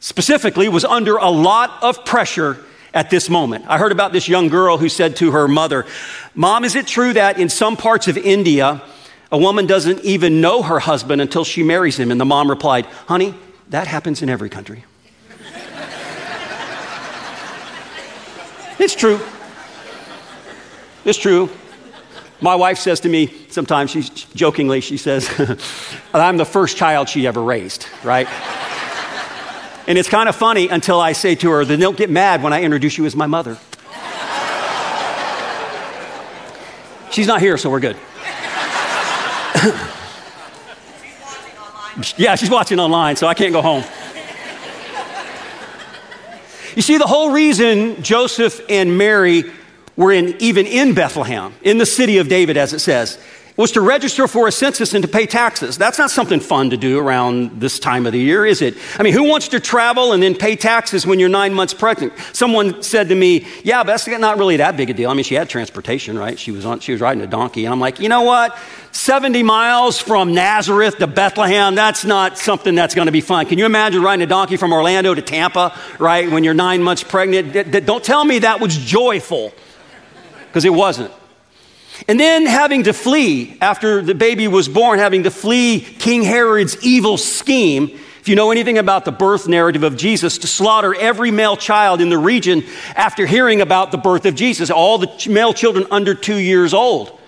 specifically, 0.00 0.68
was 0.68 0.84
under 0.84 1.16
a 1.16 1.30
lot 1.30 1.82
of 1.82 2.04
pressure 2.04 2.58
at 2.92 3.08
this 3.08 3.30
moment. 3.30 3.64
I 3.68 3.78
heard 3.78 3.90
about 3.90 4.12
this 4.12 4.28
young 4.28 4.48
girl 4.48 4.76
who 4.76 4.90
said 4.90 5.16
to 5.16 5.30
her 5.30 5.48
mother, 5.48 5.86
Mom, 6.34 6.64
is 6.64 6.74
it 6.74 6.86
true 6.86 7.14
that 7.14 7.38
in 7.38 7.48
some 7.48 7.78
parts 7.78 8.06
of 8.06 8.18
India, 8.18 8.82
a 9.32 9.38
woman 9.38 9.66
doesn't 9.66 10.04
even 10.04 10.42
know 10.42 10.60
her 10.62 10.78
husband 10.78 11.22
until 11.22 11.44
she 11.44 11.62
marries 11.62 11.98
him? 11.98 12.10
And 12.10 12.20
the 12.20 12.26
mom 12.26 12.50
replied, 12.50 12.84
Honey, 13.06 13.34
that 13.70 13.86
happens 13.86 14.20
in 14.20 14.28
every 14.28 14.50
country. 14.50 14.84
It's 18.80 18.94
true. 18.94 19.20
It's 21.04 21.18
true. 21.18 21.50
My 22.40 22.54
wife 22.54 22.78
says 22.78 23.00
to 23.00 23.10
me 23.10 23.30
sometimes, 23.50 23.90
she's 23.90 24.08
jokingly, 24.08 24.80
she 24.80 24.96
says, 24.96 25.28
I'm 26.14 26.38
the 26.38 26.46
first 26.46 26.78
child 26.78 27.10
she 27.10 27.26
ever 27.26 27.42
raised, 27.42 27.86
right? 28.02 28.26
and 29.86 29.98
it's 29.98 30.08
kind 30.08 30.30
of 30.30 30.34
funny 30.34 30.68
until 30.68 30.98
I 30.98 31.12
say 31.12 31.34
to 31.34 31.50
her, 31.50 31.66
then 31.66 31.78
don't 31.78 31.98
get 31.98 32.08
mad 32.08 32.42
when 32.42 32.54
I 32.54 32.62
introduce 32.62 32.96
you 32.96 33.04
as 33.04 33.14
my 33.14 33.26
mother. 33.26 33.58
She's 37.10 37.26
not 37.26 37.42
here, 37.42 37.58
so 37.58 37.68
we're 37.68 37.80
good. 37.80 37.96
yeah, 42.16 42.34
she's 42.34 42.48
watching 42.48 42.80
online, 42.80 43.16
so 43.16 43.26
I 43.26 43.34
can't 43.34 43.52
go 43.52 43.60
home. 43.60 43.84
You 46.80 46.82
see, 46.82 46.96
the 46.96 47.06
whole 47.06 47.30
reason 47.30 48.02
Joseph 48.02 48.58
and 48.70 48.96
Mary 48.96 49.44
were 49.98 50.12
in, 50.12 50.34
even 50.38 50.64
in 50.64 50.94
Bethlehem, 50.94 51.52
in 51.60 51.76
the 51.76 51.84
city 51.84 52.16
of 52.16 52.26
David, 52.26 52.56
as 52.56 52.72
it 52.72 52.78
says, 52.78 53.18
was 53.60 53.72
to 53.72 53.80
register 53.82 54.26
for 54.26 54.48
a 54.48 54.52
census 54.52 54.94
and 54.94 55.02
to 55.02 55.08
pay 55.08 55.26
taxes. 55.26 55.76
That's 55.76 55.98
not 55.98 56.10
something 56.10 56.40
fun 56.40 56.70
to 56.70 56.78
do 56.78 56.98
around 56.98 57.60
this 57.60 57.78
time 57.78 58.06
of 58.06 58.12
the 58.12 58.18
year, 58.18 58.46
is 58.46 58.62
it? 58.62 58.74
I 58.98 59.02
mean, 59.02 59.12
who 59.12 59.24
wants 59.24 59.48
to 59.48 59.60
travel 59.60 60.14
and 60.14 60.22
then 60.22 60.34
pay 60.34 60.56
taxes 60.56 61.06
when 61.06 61.18
you're 61.18 61.28
nine 61.28 61.52
months 61.52 61.74
pregnant? 61.74 62.14
Someone 62.32 62.82
said 62.82 63.10
to 63.10 63.14
me, 63.14 63.46
Yeah, 63.62 63.82
but 63.82 63.88
that's 63.88 64.08
not 64.08 64.38
really 64.38 64.56
that 64.56 64.78
big 64.78 64.88
a 64.88 64.94
deal. 64.94 65.10
I 65.10 65.14
mean, 65.14 65.24
she 65.24 65.34
had 65.34 65.50
transportation, 65.50 66.18
right? 66.18 66.38
She 66.38 66.52
was, 66.52 66.64
on, 66.64 66.80
she 66.80 66.92
was 66.92 67.02
riding 67.02 67.22
a 67.22 67.26
donkey. 67.26 67.66
And 67.66 67.74
I'm 67.74 67.80
like, 67.80 68.00
You 68.00 68.08
know 68.08 68.22
what? 68.22 68.56
70 68.92 69.42
miles 69.42 70.00
from 70.00 70.32
Nazareth 70.32 70.96
to 70.96 71.06
Bethlehem, 71.06 71.74
that's 71.74 72.06
not 72.06 72.38
something 72.38 72.74
that's 72.74 72.94
going 72.94 73.06
to 73.06 73.12
be 73.12 73.20
fun. 73.20 73.44
Can 73.44 73.58
you 73.58 73.66
imagine 73.66 74.02
riding 74.02 74.22
a 74.22 74.26
donkey 74.26 74.56
from 74.56 74.72
Orlando 74.72 75.12
to 75.14 75.20
Tampa, 75.20 75.78
right, 75.98 76.30
when 76.30 76.44
you're 76.44 76.54
nine 76.54 76.82
months 76.82 77.02
pregnant? 77.02 77.84
Don't 77.84 78.02
tell 78.02 78.24
me 78.24 78.38
that 78.38 78.58
was 78.58 78.74
joyful, 78.74 79.52
because 80.48 80.64
it 80.64 80.72
wasn't. 80.72 81.12
And 82.08 82.18
then 82.18 82.46
having 82.46 82.84
to 82.84 82.92
flee 82.92 83.56
after 83.60 84.02
the 84.02 84.14
baby 84.14 84.48
was 84.48 84.68
born, 84.68 84.98
having 84.98 85.24
to 85.24 85.30
flee 85.30 85.80
King 85.80 86.22
Herod's 86.22 86.82
evil 86.84 87.16
scheme. 87.16 87.90
If 88.20 88.28
you 88.28 88.36
know 88.36 88.50
anything 88.50 88.78
about 88.78 89.04
the 89.04 89.12
birth 89.12 89.48
narrative 89.48 89.82
of 89.82 89.96
Jesus, 89.96 90.38
to 90.38 90.46
slaughter 90.46 90.94
every 90.94 91.30
male 91.30 91.56
child 91.56 92.00
in 92.00 92.10
the 92.10 92.18
region 92.18 92.64
after 92.94 93.26
hearing 93.26 93.60
about 93.60 93.92
the 93.92 93.98
birth 93.98 94.26
of 94.26 94.34
Jesus, 94.34 94.70
all 94.70 94.98
the 94.98 95.28
male 95.30 95.52
children 95.52 95.86
under 95.90 96.14
two 96.14 96.36
years 96.36 96.74
old 96.74 97.18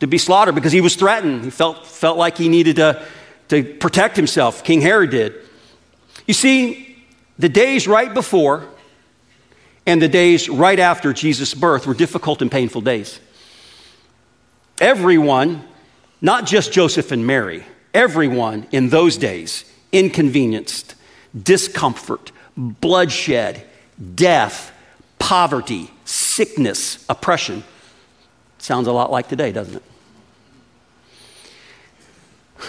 to 0.00 0.06
be 0.06 0.18
slaughtered 0.18 0.54
because 0.54 0.72
he 0.72 0.80
was 0.80 0.96
threatened. 0.96 1.44
He 1.44 1.50
felt, 1.50 1.86
felt 1.86 2.18
like 2.18 2.36
he 2.36 2.48
needed 2.48 2.76
to, 2.76 3.04
to 3.48 3.62
protect 3.62 4.16
himself. 4.16 4.64
King 4.64 4.80
Herod 4.80 5.10
did. 5.10 5.34
You 6.26 6.34
see, 6.34 7.04
the 7.38 7.48
days 7.48 7.86
right 7.86 8.12
before 8.12 8.66
and 9.86 10.00
the 10.00 10.08
days 10.08 10.48
right 10.48 10.78
after 10.78 11.12
Jesus' 11.12 11.54
birth 11.54 11.86
were 11.86 11.94
difficult 11.94 12.42
and 12.42 12.50
painful 12.50 12.80
days. 12.80 13.20
Everyone, 14.80 15.62
not 16.20 16.46
just 16.46 16.72
Joseph 16.72 17.12
and 17.12 17.26
Mary, 17.26 17.64
everyone 17.92 18.66
in 18.72 18.88
those 18.88 19.16
days 19.16 19.70
inconvenienced, 19.92 20.94
discomfort, 21.40 22.32
bloodshed, 22.56 23.66
death, 24.14 24.72
poverty, 25.18 25.90
sickness, 26.04 27.04
oppression. 27.08 27.62
Sounds 28.58 28.86
a 28.86 28.92
lot 28.92 29.10
like 29.10 29.28
today, 29.28 29.52
doesn't 29.52 29.76
it? 29.76 29.82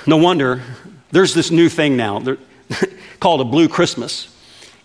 No 0.06 0.18
wonder 0.18 0.62
there's 1.12 1.34
this 1.34 1.52
new 1.52 1.70
thing 1.70 1.98
now 1.98 2.22
called 3.20 3.42
a 3.42 3.46
blue 3.46 3.68
Christmas. 3.68 4.28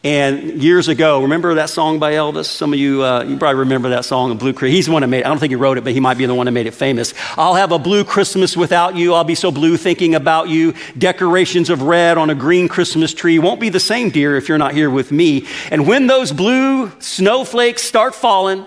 And 0.07 0.63
years 0.63 0.87
ago, 0.87 1.23
remember 1.23 1.55
that 1.55 1.69
song 1.69 1.99
by 1.99 2.13
Elvis? 2.13 2.45
Some 2.45 2.73
of 2.73 2.79
you, 2.79 3.03
uh, 3.03 3.25
you 3.25 3.37
probably 3.39 3.59
remember 3.59 3.89
that 3.89 4.05
song, 4.05 4.31
"A 4.31 4.37
Blue 4.37 4.53
Christmas." 4.53 4.77
He's 4.77 4.87
the 4.87 4.93
one 4.93 5.01
that 5.01 5.09
made 5.09 5.23
it. 5.23 5.27
I 5.27 5.29
don't 5.31 5.41
think 5.41 5.51
he 5.51 5.57
wrote 5.57 5.79
it, 5.79 5.83
but 5.83 5.95
he 5.95 5.99
might 5.99 6.17
be 6.17 6.25
the 6.27 6.35
one 6.35 6.45
that 6.45 6.53
made 6.53 6.69
it 6.69 6.75
famous. 6.75 7.13
I'll 7.37 7.57
have 7.57 7.73
a 7.73 7.79
blue 7.81 8.05
Christmas 8.05 8.57
without 8.57 8.95
you. 8.95 9.15
I'll 9.15 9.25
be 9.25 9.35
so 9.35 9.51
blue 9.51 9.77
thinking 9.77 10.15
about 10.15 10.49
you. 10.49 10.75
Decorations 10.97 11.71
of 11.71 11.83
red 11.83 12.19
on 12.19 12.31
a 12.31 12.37
green 12.37 12.69
Christmas 12.69 13.13
tree 13.13 13.41
won't 13.41 13.59
be 13.59 13.69
the 13.69 13.81
same, 13.81 14.11
dear, 14.11 14.37
if 14.37 14.49
you're 14.49 14.59
not 14.59 14.75
here 14.75 14.91
with 14.91 15.11
me. 15.11 15.45
And 15.73 15.89
when 15.89 16.07
those 16.07 16.31
blue 16.31 16.93
snowflakes 17.01 17.83
start 17.83 18.15
falling, 18.15 18.65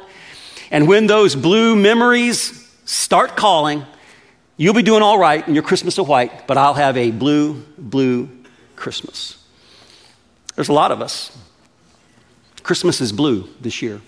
and 0.72 0.90
when 0.90 1.08
those 1.08 1.38
blue 1.38 1.74
memories 1.74 2.68
start 2.84 3.38
calling, 3.38 3.86
you'll 4.58 4.74
be 4.74 4.84
doing 4.84 5.02
all 5.02 5.18
right 5.18 5.48
in 5.48 5.54
your 5.54 5.64
Christmas 5.64 5.98
of 5.98 6.10
white, 6.10 6.48
but 6.48 6.58
I'll 6.58 6.74
have 6.74 6.98
a 6.98 7.12
blue, 7.12 7.64
blue 7.78 8.28
Christmas. 8.76 9.36
There's 10.60 10.68
a 10.68 10.74
lot 10.74 10.92
of 10.92 11.02
us. 11.02 11.32
Christmas 12.64 13.00
is 13.00 13.14
blue 13.14 13.48
this 13.62 13.82
year. 13.82 14.02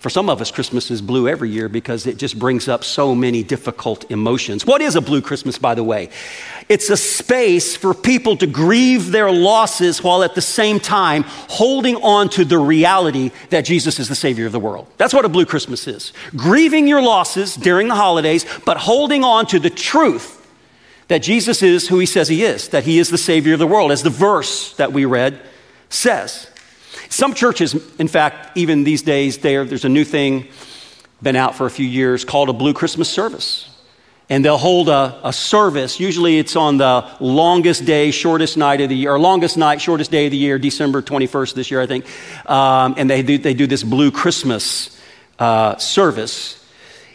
For 0.00 0.10
some 0.10 0.28
of 0.28 0.40
us, 0.40 0.50
Christmas 0.50 0.90
is 0.90 1.00
blue 1.00 1.28
every 1.28 1.48
year 1.48 1.68
because 1.68 2.08
it 2.08 2.16
just 2.16 2.36
brings 2.40 2.66
up 2.66 2.82
so 2.82 3.14
many 3.14 3.44
difficult 3.44 4.10
emotions. 4.10 4.66
What 4.66 4.82
is 4.82 4.96
a 4.96 5.00
blue 5.00 5.22
Christmas, 5.22 5.58
by 5.58 5.76
the 5.76 5.84
way? 5.84 6.10
It's 6.68 6.90
a 6.90 6.96
space 6.96 7.76
for 7.76 7.94
people 7.94 8.36
to 8.38 8.48
grieve 8.48 9.12
their 9.12 9.30
losses 9.30 10.02
while 10.02 10.24
at 10.24 10.34
the 10.34 10.40
same 10.40 10.80
time 10.80 11.22
holding 11.22 11.94
on 11.94 12.30
to 12.30 12.44
the 12.44 12.58
reality 12.58 13.30
that 13.50 13.64
Jesus 13.64 14.00
is 14.00 14.08
the 14.08 14.16
Savior 14.16 14.46
of 14.46 14.50
the 14.50 14.58
world. 14.58 14.88
That's 14.96 15.14
what 15.14 15.24
a 15.24 15.28
blue 15.28 15.46
Christmas 15.46 15.86
is. 15.86 16.12
Grieving 16.34 16.88
your 16.88 17.00
losses 17.00 17.54
during 17.54 17.86
the 17.86 17.94
holidays, 17.94 18.44
but 18.64 18.76
holding 18.76 19.22
on 19.22 19.46
to 19.46 19.60
the 19.60 19.70
truth 19.70 20.40
that 21.06 21.22
Jesus 21.22 21.62
is 21.62 21.86
who 21.86 22.00
He 22.00 22.06
says 22.06 22.26
He 22.26 22.42
is, 22.42 22.70
that 22.70 22.82
He 22.82 22.98
is 22.98 23.08
the 23.08 23.18
Savior 23.18 23.52
of 23.52 23.60
the 23.60 23.68
world, 23.68 23.92
as 23.92 24.02
the 24.02 24.10
verse 24.10 24.74
that 24.78 24.92
we 24.92 25.04
read 25.04 25.40
says. 25.92 26.48
Some 27.08 27.34
churches, 27.34 27.74
in 27.98 28.08
fact, 28.08 28.56
even 28.56 28.84
these 28.84 29.02
days, 29.02 29.38
there's 29.38 29.84
a 29.84 29.88
new 29.88 30.04
thing 30.04 30.48
been 31.22 31.36
out 31.36 31.54
for 31.54 31.66
a 31.66 31.70
few 31.70 31.86
years 31.86 32.24
called 32.24 32.48
a 32.48 32.52
Blue 32.52 32.74
Christmas 32.74 33.08
service. 33.08 33.68
And 34.28 34.44
they'll 34.44 34.58
hold 34.58 34.88
a, 34.88 35.20
a, 35.24 35.32
service. 35.32 36.00
Usually 36.00 36.38
it's 36.38 36.56
on 36.56 36.78
the 36.78 37.06
longest 37.20 37.84
day, 37.84 38.10
shortest 38.10 38.56
night 38.56 38.80
of 38.80 38.88
the 38.88 38.96
year, 38.96 39.12
or 39.12 39.18
longest 39.18 39.56
night, 39.56 39.80
shortest 39.80 40.10
day 40.10 40.26
of 40.26 40.30
the 40.30 40.38
year, 40.38 40.58
December 40.58 41.02
21st 41.02 41.54
this 41.54 41.70
year, 41.70 41.80
I 41.80 41.86
think. 41.86 42.06
Um, 42.48 42.94
and 42.96 43.10
they 43.10 43.22
do, 43.22 43.36
they 43.36 43.54
do 43.54 43.66
this 43.66 43.82
Blue 43.82 44.10
Christmas 44.10 44.98
uh, 45.38 45.76
service. 45.76 46.64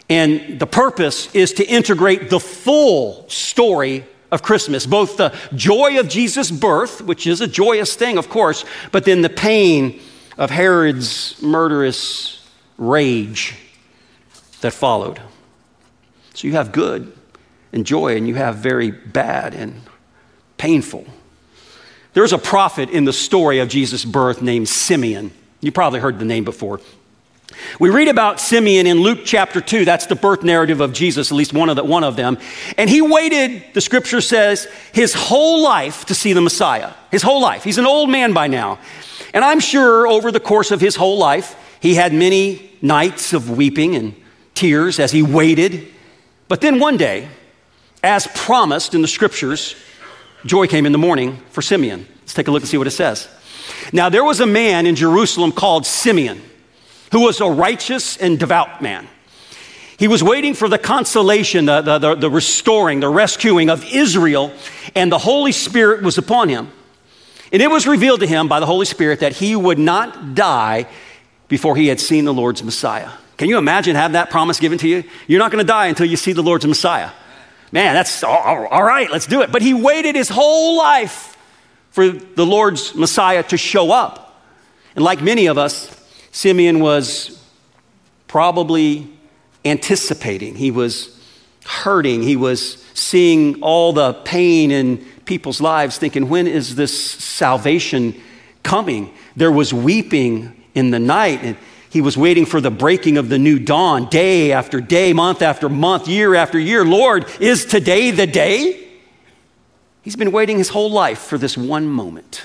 And 0.08 0.60
the 0.60 0.66
purpose 0.66 1.34
is 1.34 1.54
to 1.54 1.64
integrate 1.66 2.30
the 2.30 2.40
full 2.40 3.28
story 3.28 4.06
of 4.30 4.42
Christmas, 4.42 4.86
both 4.86 5.16
the 5.16 5.36
joy 5.54 5.98
of 5.98 6.08
Jesus' 6.08 6.50
birth, 6.50 7.00
which 7.00 7.26
is 7.26 7.40
a 7.40 7.46
joyous 7.46 7.94
thing, 7.94 8.18
of 8.18 8.28
course, 8.28 8.64
but 8.92 9.04
then 9.04 9.22
the 9.22 9.28
pain 9.28 10.00
of 10.36 10.50
Herod's 10.50 11.40
murderous 11.42 12.46
rage 12.76 13.54
that 14.60 14.72
followed. 14.72 15.20
So 16.34 16.46
you 16.46 16.54
have 16.54 16.72
good 16.72 17.12
and 17.72 17.84
joy, 17.84 18.16
and 18.16 18.26
you 18.26 18.34
have 18.34 18.56
very 18.56 18.90
bad 18.90 19.54
and 19.54 19.82
painful. 20.56 21.06
There's 22.14 22.32
a 22.32 22.38
prophet 22.38 22.90
in 22.90 23.04
the 23.04 23.12
story 23.12 23.58
of 23.58 23.68
Jesus' 23.68 24.04
birth 24.04 24.40
named 24.40 24.68
Simeon. 24.68 25.32
You 25.60 25.72
probably 25.72 26.00
heard 26.00 26.18
the 26.18 26.24
name 26.24 26.44
before. 26.44 26.80
We 27.80 27.90
read 27.90 28.08
about 28.08 28.40
Simeon 28.40 28.86
in 28.86 29.00
Luke 29.00 29.20
chapter 29.24 29.60
2. 29.60 29.84
That's 29.84 30.06
the 30.06 30.16
birth 30.16 30.42
narrative 30.42 30.80
of 30.80 30.92
Jesus, 30.92 31.30
at 31.30 31.36
least 31.36 31.52
one 31.52 31.68
of, 31.68 31.76
the, 31.76 31.84
one 31.84 32.04
of 32.04 32.16
them. 32.16 32.38
And 32.76 32.90
he 32.90 33.00
waited, 33.00 33.62
the 33.72 33.80
scripture 33.80 34.20
says, 34.20 34.66
his 34.92 35.14
whole 35.14 35.62
life 35.62 36.04
to 36.06 36.14
see 36.14 36.32
the 36.32 36.40
Messiah. 36.40 36.92
His 37.10 37.22
whole 37.22 37.40
life. 37.40 37.64
He's 37.64 37.78
an 37.78 37.86
old 37.86 38.10
man 38.10 38.32
by 38.32 38.48
now. 38.48 38.78
And 39.32 39.44
I'm 39.44 39.60
sure 39.60 40.06
over 40.06 40.30
the 40.30 40.40
course 40.40 40.70
of 40.70 40.80
his 40.80 40.96
whole 40.96 41.18
life, 41.18 41.56
he 41.80 41.94
had 41.94 42.12
many 42.12 42.70
nights 42.82 43.32
of 43.32 43.50
weeping 43.56 43.94
and 43.94 44.14
tears 44.54 44.98
as 44.98 45.12
he 45.12 45.22
waited. 45.22 45.88
But 46.48 46.60
then 46.60 46.80
one 46.80 46.96
day, 46.96 47.28
as 48.02 48.26
promised 48.34 48.94
in 48.94 49.02
the 49.02 49.08
scriptures, 49.08 49.74
joy 50.44 50.66
came 50.66 50.86
in 50.86 50.92
the 50.92 50.98
morning 50.98 51.36
for 51.50 51.62
Simeon. 51.62 52.06
Let's 52.20 52.34
take 52.34 52.48
a 52.48 52.50
look 52.50 52.62
and 52.62 52.68
see 52.68 52.78
what 52.78 52.86
it 52.86 52.92
says. 52.92 53.28
Now, 53.92 54.08
there 54.08 54.24
was 54.24 54.40
a 54.40 54.46
man 54.46 54.86
in 54.86 54.96
Jerusalem 54.96 55.52
called 55.52 55.86
Simeon 55.86 56.42
who 57.12 57.20
was 57.20 57.40
a 57.40 57.48
righteous 57.48 58.16
and 58.16 58.38
devout 58.38 58.82
man. 58.82 59.08
He 59.98 60.06
was 60.06 60.22
waiting 60.22 60.54
for 60.54 60.68
the 60.68 60.78
consolation, 60.78 61.64
the, 61.64 61.80
the, 61.82 62.14
the, 62.14 62.30
restoring, 62.30 63.00
the 63.00 63.08
rescuing 63.08 63.68
of 63.68 63.84
Israel, 63.92 64.52
and 64.94 65.10
the 65.10 65.18
Holy 65.18 65.50
Spirit 65.50 66.02
was 66.02 66.18
upon 66.18 66.48
him. 66.48 66.70
And 67.52 67.60
it 67.60 67.70
was 67.70 67.86
revealed 67.86 68.20
to 68.20 68.26
him 68.26 68.46
by 68.46 68.60
the 68.60 68.66
Holy 68.66 68.86
Spirit 68.86 69.20
that 69.20 69.32
he 69.32 69.56
would 69.56 69.78
not 69.78 70.36
die 70.36 70.86
before 71.48 71.74
he 71.74 71.88
had 71.88 71.98
seen 71.98 72.26
the 72.26 72.34
Lord's 72.34 72.62
Messiah. 72.62 73.10
Can 73.38 73.48
you 73.48 73.58
imagine 73.58 73.96
having 73.96 74.12
that 74.12 74.30
promise 74.30 74.60
given 74.60 74.78
to 74.78 74.88
you? 74.88 75.02
You're 75.26 75.38
not 75.38 75.50
going 75.50 75.64
to 75.64 75.66
die 75.66 75.86
until 75.86 76.06
you 76.06 76.16
see 76.16 76.32
the 76.32 76.42
Lord's 76.42 76.66
Messiah. 76.66 77.10
Man, 77.72 77.94
that's 77.94 78.22
all 78.22 78.82
right, 78.82 79.10
let's 79.10 79.26
do 79.26 79.42
it. 79.42 79.50
But 79.50 79.62
he 79.62 79.74
waited 79.74 80.14
his 80.14 80.28
whole 80.28 80.78
life 80.78 81.36
for 81.90 82.08
the 82.08 82.46
Lord's 82.46 82.94
Messiah 82.94 83.42
to 83.44 83.56
show 83.56 83.90
up. 83.90 84.44
And 84.94 85.04
like 85.04 85.22
many 85.22 85.46
of 85.46 85.58
us, 85.58 85.88
Simeon 86.38 86.78
was 86.78 87.44
probably 88.28 89.08
anticipating, 89.64 90.54
he 90.54 90.70
was 90.70 91.20
hurting, 91.66 92.22
he 92.22 92.36
was 92.36 92.80
seeing 92.94 93.60
all 93.60 93.92
the 93.92 94.12
pain 94.22 94.70
in 94.70 94.98
people's 95.24 95.60
lives, 95.60 95.98
thinking, 95.98 96.28
when 96.28 96.46
is 96.46 96.76
this 96.76 96.96
salvation 96.96 98.14
coming? 98.62 99.12
There 99.34 99.50
was 99.50 99.74
weeping 99.74 100.64
in 100.74 100.92
the 100.92 101.00
night, 101.00 101.40
and 101.42 101.56
he 101.90 102.00
was 102.00 102.16
waiting 102.16 102.46
for 102.46 102.60
the 102.60 102.70
breaking 102.70 103.18
of 103.18 103.28
the 103.28 103.38
new 103.40 103.58
dawn, 103.58 104.08
day 104.08 104.52
after 104.52 104.80
day, 104.80 105.12
month 105.12 105.42
after 105.42 105.68
month, 105.68 106.06
year 106.06 106.36
after 106.36 106.56
year. 106.56 106.84
Lord, 106.84 107.26
is 107.40 107.66
today 107.66 108.12
the 108.12 108.28
day? 108.28 108.88
He's 110.02 110.14
been 110.14 110.30
waiting 110.30 110.58
his 110.58 110.68
whole 110.68 110.92
life 110.92 111.18
for 111.18 111.36
this 111.36 111.58
one 111.58 111.88
moment. 111.88 112.44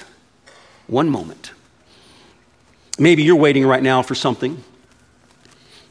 One 0.87 1.09
moment. 1.09 1.51
Maybe 2.99 3.23
you're 3.23 3.35
waiting 3.35 3.65
right 3.65 3.81
now 3.81 4.01
for 4.01 4.15
something. 4.15 4.63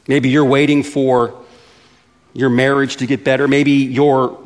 Maybe 0.07 0.29
you're 0.29 0.45
waiting 0.45 0.83
for 0.83 1.43
your 2.33 2.49
marriage 2.49 2.97
to 2.97 3.05
get 3.05 3.23
better. 3.23 3.47
Maybe 3.47 3.71
your 3.71 4.39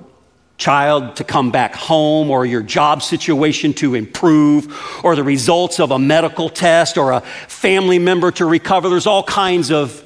child 0.57 1.15
to 1.17 1.23
come 1.23 1.51
back 1.51 1.75
home 1.75 2.31
or 2.31 2.45
your 2.45 2.63
job 2.63 3.03
situation 3.03 3.73
to 3.75 3.93
improve 3.93 4.75
or 5.03 5.15
the 5.15 5.23
results 5.23 5.79
of 5.79 5.91
a 5.91 5.99
medical 5.99 6.49
test 6.49 6.97
or 6.97 7.11
a 7.11 7.21
family 7.21 7.99
member 7.99 8.31
to 8.31 8.45
recover. 8.45 8.89
There's 8.89 9.07
all 9.07 9.23
kinds 9.23 9.71
of 9.71 10.03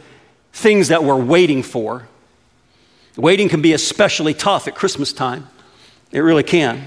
things 0.51 0.89
that 0.89 1.03
we're 1.03 1.15
waiting 1.15 1.63
for. 1.63 2.07
Waiting 3.15 3.49
can 3.49 3.61
be 3.61 3.73
especially 3.73 4.33
tough 4.33 4.67
at 4.67 4.75
Christmas 4.75 5.13
time. 5.13 5.47
It 6.11 6.19
really 6.19 6.43
can. 6.43 6.85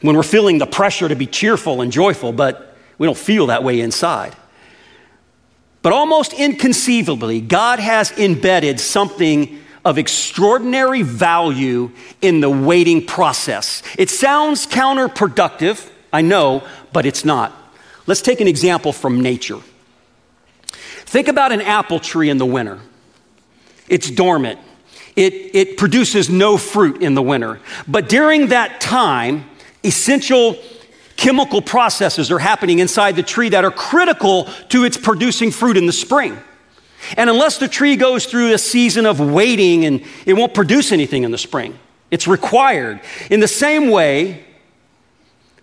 When 0.00 0.16
we're 0.16 0.22
feeling 0.22 0.58
the 0.58 0.66
pressure 0.66 1.08
to 1.08 1.16
be 1.16 1.26
cheerful 1.26 1.82
and 1.82 1.92
joyful, 1.92 2.32
but 2.32 2.76
we 2.96 3.06
don't 3.06 3.18
feel 3.18 3.46
that 3.46 3.62
way 3.62 3.80
inside. 3.80 4.34
But 5.88 5.94
almost 5.94 6.34
inconceivably, 6.34 7.40
God 7.40 7.78
has 7.78 8.12
embedded 8.18 8.78
something 8.78 9.58
of 9.86 9.96
extraordinary 9.96 11.00
value 11.00 11.92
in 12.20 12.40
the 12.40 12.50
waiting 12.50 13.06
process. 13.06 13.82
It 13.96 14.10
sounds 14.10 14.66
counterproductive, 14.66 15.88
I 16.12 16.20
know, 16.20 16.62
but 16.92 17.06
it's 17.06 17.24
not. 17.24 17.54
Let's 18.06 18.20
take 18.20 18.42
an 18.42 18.48
example 18.48 18.92
from 18.92 19.22
nature. 19.22 19.60
Think 20.74 21.26
about 21.26 21.52
an 21.52 21.62
apple 21.62 22.00
tree 22.00 22.28
in 22.28 22.36
the 22.36 22.44
winter. 22.44 22.80
It's 23.88 24.10
dormant. 24.10 24.60
It, 25.16 25.54
it 25.54 25.78
produces 25.78 26.28
no 26.28 26.58
fruit 26.58 27.00
in 27.00 27.14
the 27.14 27.22
winter. 27.22 27.60
But 27.86 28.10
during 28.10 28.48
that 28.48 28.82
time, 28.82 29.48
essential 29.82 30.58
chemical 31.18 31.60
processes 31.60 32.30
are 32.30 32.38
happening 32.38 32.78
inside 32.78 33.16
the 33.16 33.22
tree 33.22 33.50
that 33.50 33.64
are 33.64 33.70
critical 33.70 34.44
to 34.70 34.84
its 34.84 34.96
producing 34.96 35.50
fruit 35.50 35.76
in 35.76 35.84
the 35.84 35.92
spring. 35.92 36.38
And 37.16 37.28
unless 37.28 37.58
the 37.58 37.68
tree 37.68 37.96
goes 37.96 38.24
through 38.24 38.54
a 38.54 38.58
season 38.58 39.04
of 39.04 39.20
waiting 39.20 39.84
and 39.84 40.02
it 40.24 40.34
won't 40.34 40.54
produce 40.54 40.92
anything 40.92 41.24
in 41.24 41.30
the 41.30 41.38
spring, 41.38 41.78
it's 42.10 42.26
required. 42.26 43.00
In 43.30 43.40
the 43.40 43.48
same 43.48 43.90
way, 43.90 44.44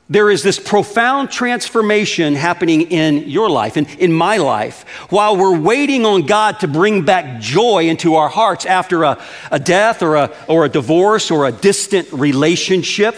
there 0.09 0.29
is 0.29 0.43
this 0.43 0.59
profound 0.59 1.31
transformation 1.31 2.35
happening 2.35 2.81
in 2.83 3.27
your 3.29 3.49
life 3.49 3.75
and 3.75 3.89
in 3.97 4.13
my 4.13 4.37
life 4.37 4.83
while 5.09 5.35
we're 5.35 5.57
waiting 5.57 6.05
on 6.05 6.27
God 6.27 6.59
to 6.59 6.67
bring 6.67 7.05
back 7.05 7.41
joy 7.41 7.87
into 7.87 8.15
our 8.15 8.29
hearts 8.29 8.65
after 8.65 9.03
a, 9.03 9.23
a 9.51 9.59
death 9.59 10.03
or 10.03 10.15
a, 10.15 10.31
or 10.47 10.65
a 10.65 10.69
divorce 10.69 11.31
or 11.31 11.47
a 11.47 11.51
distant 11.51 12.11
relationship. 12.11 13.15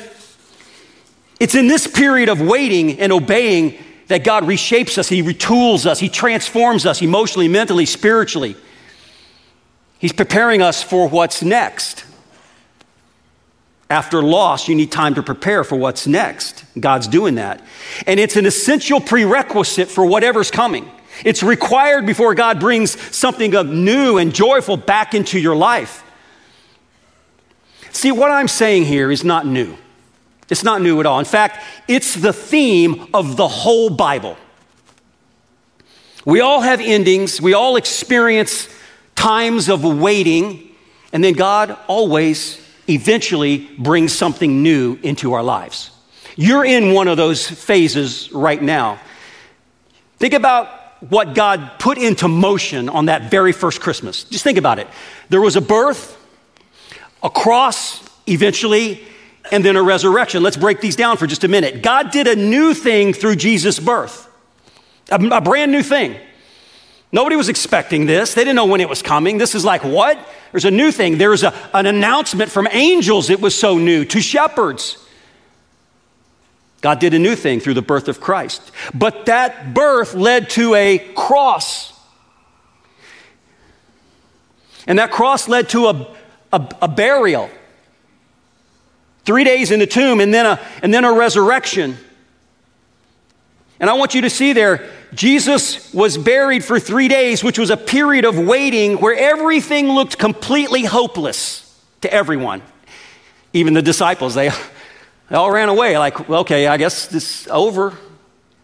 It's 1.40 1.56
in 1.56 1.68
this 1.68 1.88
period 1.88 2.30
of 2.30 2.42
waiting 2.42 3.00
and 3.00 3.12
obeying 3.12 3.78
that 4.08 4.24
God 4.24 4.44
reshapes 4.44 4.98
us, 4.98 5.10
He 5.10 5.22
retools 5.22 5.86
us, 5.86 6.00
He 6.00 6.10
transforms 6.10 6.86
us 6.86 7.02
emotionally, 7.02 7.48
mentally, 7.48 7.86
spiritually. 7.86 8.56
He's 10.00 10.14
preparing 10.14 10.62
us 10.62 10.84
for 10.84 11.08
what's 11.10 11.42
next. 11.42 12.06
After 13.90 14.22
loss, 14.22 14.68
you 14.68 14.76
need 14.76 14.92
time 14.92 15.16
to 15.16 15.24
prepare 15.24 15.64
for 15.64 15.76
what's 15.76 16.08
next. 16.08 16.66
God's 16.80 17.08
doing 17.08 17.36
that. 17.36 17.62
And 18.06 18.20
it's 18.20 18.36
an 18.36 18.46
essential 18.46 19.00
prerequisite 19.00 19.88
for 19.88 20.06
whatever's 20.06 20.52
coming. 20.52 20.90
It's 21.24 21.42
required 21.42 22.06
before 22.06 22.36
God 22.36 22.60
brings 22.60 23.00
something 23.16 23.56
of 23.56 23.68
new 23.68 24.18
and 24.18 24.34
joyful 24.34 24.78
back 24.78 25.14
into 25.14 25.40
your 25.40 25.56
life. 25.56 26.04
See, 27.92 28.12
what 28.12 28.30
I'm 28.30 28.48
saying 28.48 28.86
here 28.86 29.10
is 29.10 29.24
not 29.24 29.48
new. 29.48 29.76
It's 30.50 30.64
not 30.64 30.82
new 30.82 31.00
at 31.00 31.06
all. 31.06 31.20
In 31.20 31.26
fact, 31.26 31.64
it's 31.88 32.14
the 32.14 32.34
theme 32.34 33.08
of 33.14 33.38
the 33.38 33.48
whole 33.48 33.90
Bible. 33.90 34.38
We 36.26 36.42
all 36.42 36.62
have 36.62 36.82
endings, 36.82 37.42
we 37.42 37.54
all 37.54 37.76
experience 37.78 38.70
times 39.16 39.70
of 39.70 39.84
waiting, 39.84 40.76
and 41.14 41.24
then 41.24 41.34
God 41.34 41.78
always 41.88 42.62
eventually 42.90 43.70
brings 43.78 44.14
something 44.14 44.62
new 44.62 45.00
into 45.04 45.34
our 45.34 45.44
lives. 45.44 45.92
You're 46.36 46.66
in 46.66 46.94
one 46.94 47.08
of 47.08 47.18
those 47.18 47.50
phases 47.50 48.32
right 48.32 48.62
now. 48.62 49.00
Think 50.18 50.34
about 50.34 50.68
what 51.02 51.34
God 51.34 51.72
put 51.80 51.98
into 51.98 52.28
motion 52.28 52.90
on 52.90 53.06
that 53.06 53.30
very 53.32 53.52
first 53.52 53.82
Christmas. 53.82 54.24
Just 54.24 54.44
think 54.44 54.58
about 54.58 54.80
it. 54.80 54.88
There 55.30 55.42
was 55.42 55.56
a 55.56 55.62
birth, 55.62 56.18
a 57.24 57.30
cross 57.30 58.04
eventually, 58.28 59.07
and 59.52 59.64
then 59.64 59.76
a 59.76 59.84
resurrection. 59.84 60.44
Let's 60.44 60.58
break 60.58 60.82
these 60.82 60.96
down 60.96 61.18
for 61.18 61.28
just 61.28 61.44
a 61.44 61.48
minute. 61.48 61.82
God 61.82 62.12
did 62.12 62.28
a 62.28 62.36
new 62.36 62.74
thing 62.74 63.14
through 63.14 63.38
Jesus' 63.38 63.80
birth, 63.80 64.28
a, 65.10 65.16
a 65.16 65.42
brand 65.42 65.72
new 65.72 65.84
thing. 65.84 66.16
Nobody 67.12 67.36
was 67.36 67.48
expecting 67.48 68.06
this. 68.06 68.34
They 68.34 68.42
didn't 68.42 68.58
know 68.58 68.66
when 68.66 68.82
it 68.82 68.90
was 68.90 69.02
coming. 69.02 69.38
This 69.38 69.56
is 69.56 69.64
like, 69.64 69.84
what? 69.84 70.20
There's 70.52 70.66
a 70.66 70.72
new 70.72 70.92
thing. 70.92 71.18
There's 71.18 71.44
a, 71.44 71.54
an 71.74 71.86
announcement 71.86 72.52
from 72.52 72.68
angels. 72.72 73.30
It 73.30 73.40
was 73.40 73.56
so 73.56 73.78
new 73.78 74.04
to 74.06 74.22
shepherds. 74.22 74.98
God 76.82 77.00
did 77.00 77.14
a 77.14 77.20
new 77.20 77.36
thing 77.36 77.60
through 77.60 77.74
the 77.74 77.82
birth 77.82 78.08
of 78.08 78.20
Christ. 78.20 78.72
But 78.94 79.26
that 79.26 79.74
birth 79.74 80.14
led 80.14 80.50
to 80.52 80.76
a 80.76 81.00
cross. 81.16 81.94
And 84.86 85.00
that 85.00 85.12
cross 85.12 85.48
led 85.48 85.70
to 85.70 85.88
a, 85.88 86.16
a, 86.54 86.70
a 86.84 86.88
burial. 86.88 87.50
Three 89.28 89.44
days 89.44 89.72
in 89.72 89.80
the 89.80 89.86
tomb 89.86 90.22
and 90.22 90.34
then 90.34 90.46
a, 90.46 90.58
and 90.82 90.94
then 90.94 91.04
a 91.04 91.12
resurrection. 91.12 91.98
And 93.78 93.90
I 93.90 93.94
want 93.96 94.16
you 94.16 94.22
to 94.22 94.30
see 94.30 94.54
there, 94.54 94.90
Jesus 95.14 95.94
was 95.94 96.18
buried 96.18 96.64
for 96.64 96.80
three 96.80 97.10
days, 97.10 97.44
which 97.44 97.60
was 97.60 97.70
a 97.70 97.76
period 97.76 98.24
of 98.24 98.40
waiting 98.40 99.02
where 99.02 99.14
everything 99.14 99.90
looked 99.90 100.18
completely 100.18 100.86
hopeless 100.86 101.78
to 102.00 102.14
everyone. 102.14 102.62
Even 103.52 103.74
the 103.74 103.82
disciples, 103.82 104.34
they, 104.34 104.48
they 105.30 105.36
all 105.36 105.52
ran 105.52 105.68
away, 105.68 105.98
like, 105.98 106.30
well, 106.30 106.40
okay, 106.40 106.68
I 106.68 106.78
guess 106.78 107.08
this 107.08 107.42
is 107.42 107.48
over. 107.50 107.98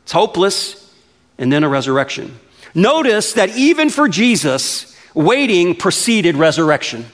It's 0.04 0.13
hopeless. 0.13 0.95
And 1.38 1.52
then 1.52 1.65
a 1.65 1.69
resurrection. 1.69 2.39
Notice 2.73 3.34
that 3.34 3.49
even 3.58 3.89
for 3.89 4.08
Jesus, 4.08 4.97
waiting 5.13 5.76
preceded 5.76 6.38
resurrection. 6.38 7.06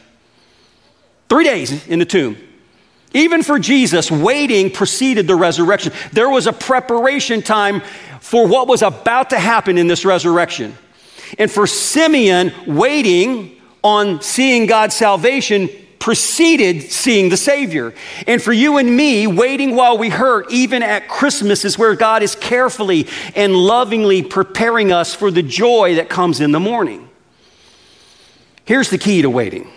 Three 1.29 1.45
days 1.45 1.87
in 1.87 1.97
the 1.97 2.05
tomb. 2.05 2.37
Even 3.13 3.41
for 3.41 3.57
Jesus, 3.57 4.11
waiting 4.11 4.69
preceded 4.69 5.27
the 5.27 5.35
resurrection. 5.35 5.91
There 6.13 6.29
was 6.29 6.47
a 6.47 6.53
preparation 6.53 7.41
time 7.41 7.81
for 8.19 8.47
what 8.47 8.67
was 8.67 8.81
about 8.81 9.31
to 9.31 9.39
happen 9.39 9.77
in 9.77 9.87
this 9.87 10.05
resurrection. 10.05 10.77
And 11.37 11.49
for 11.49 11.65
Simeon, 11.65 12.53
waiting 12.67 13.59
on 13.83 14.21
seeing 14.21 14.67
God's 14.67 14.95
salvation 14.95 15.69
preceded 15.99 16.83
seeing 16.91 17.29
the 17.29 17.37
Savior. 17.37 17.93
And 18.25 18.41
for 18.41 18.53
you 18.53 18.77
and 18.77 18.95
me, 18.95 19.27
waiting 19.27 19.75
while 19.75 19.97
we 19.97 20.09
hurt, 20.09 20.49
even 20.49 20.81
at 20.81 21.07
Christmas, 21.07 21.65
is 21.65 21.77
where 21.77 21.95
God 21.95 22.23
is 22.23 22.35
carefully 22.35 23.07
and 23.35 23.53
lovingly 23.53 24.23
preparing 24.23 24.91
us 24.91 25.13
for 25.13 25.29
the 25.29 25.43
joy 25.43 25.95
that 25.95 26.09
comes 26.09 26.39
in 26.39 26.51
the 26.51 26.59
morning. 26.59 27.09
Here's 28.65 28.89
the 28.89 28.97
key 28.97 29.21
to 29.21 29.29
waiting 29.29 29.69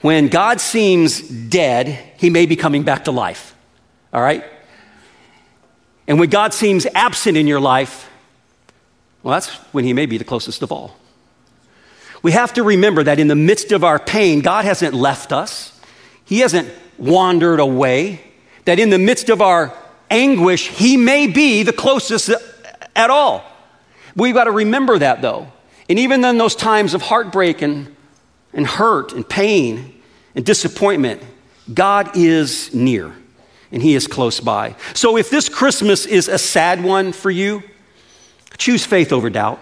when 0.00 0.28
God 0.28 0.60
seems 0.60 1.20
dead, 1.20 1.86
he 2.16 2.30
may 2.30 2.46
be 2.46 2.56
coming 2.56 2.82
back 2.82 3.04
to 3.04 3.10
life. 3.10 3.54
All 4.12 4.22
right? 4.22 4.44
And 6.06 6.18
when 6.18 6.30
God 6.30 6.54
seems 6.54 6.86
absent 6.94 7.36
in 7.36 7.46
your 7.46 7.60
life, 7.60 8.10
well, 9.22 9.32
that's 9.32 9.48
when 9.72 9.84
he 9.84 9.92
may 9.92 10.06
be 10.06 10.18
the 10.18 10.24
closest 10.24 10.62
of 10.62 10.72
all. 10.72 10.96
We 12.22 12.32
have 12.32 12.54
to 12.54 12.62
remember 12.62 13.02
that 13.04 13.18
in 13.18 13.28
the 13.28 13.36
midst 13.36 13.72
of 13.72 13.84
our 13.84 13.98
pain, 13.98 14.40
God 14.40 14.64
hasn't 14.64 14.94
left 14.94 15.32
us, 15.32 15.78
He 16.24 16.40
hasn't 16.40 16.68
wandered 16.98 17.60
away. 17.60 18.20
That 18.66 18.78
in 18.78 18.90
the 18.90 18.98
midst 18.98 19.30
of 19.30 19.40
our 19.40 19.74
anguish, 20.10 20.68
He 20.68 20.96
may 20.96 21.26
be 21.26 21.62
the 21.62 21.72
closest 21.72 22.30
at 22.94 23.10
all. 23.10 23.44
We've 24.14 24.34
got 24.34 24.44
to 24.44 24.50
remember 24.50 24.98
that 24.98 25.22
though. 25.22 25.50
And 25.88 25.98
even 25.98 26.24
in 26.24 26.38
those 26.38 26.54
times 26.54 26.94
of 26.94 27.02
heartbreak 27.02 27.62
and 27.62 27.94
and 28.52 28.66
hurt 28.66 29.12
and 29.12 29.28
pain 29.28 30.00
and 30.34 30.44
disappointment, 30.44 31.22
God 31.72 32.16
is 32.16 32.74
near 32.74 33.14
and 33.72 33.82
He 33.82 33.94
is 33.94 34.06
close 34.06 34.40
by. 34.40 34.76
So 34.94 35.16
if 35.16 35.30
this 35.30 35.48
Christmas 35.48 36.06
is 36.06 36.28
a 36.28 36.38
sad 36.38 36.82
one 36.82 37.12
for 37.12 37.30
you, 37.30 37.62
choose 38.58 38.84
faith 38.84 39.12
over 39.12 39.30
doubt. 39.30 39.60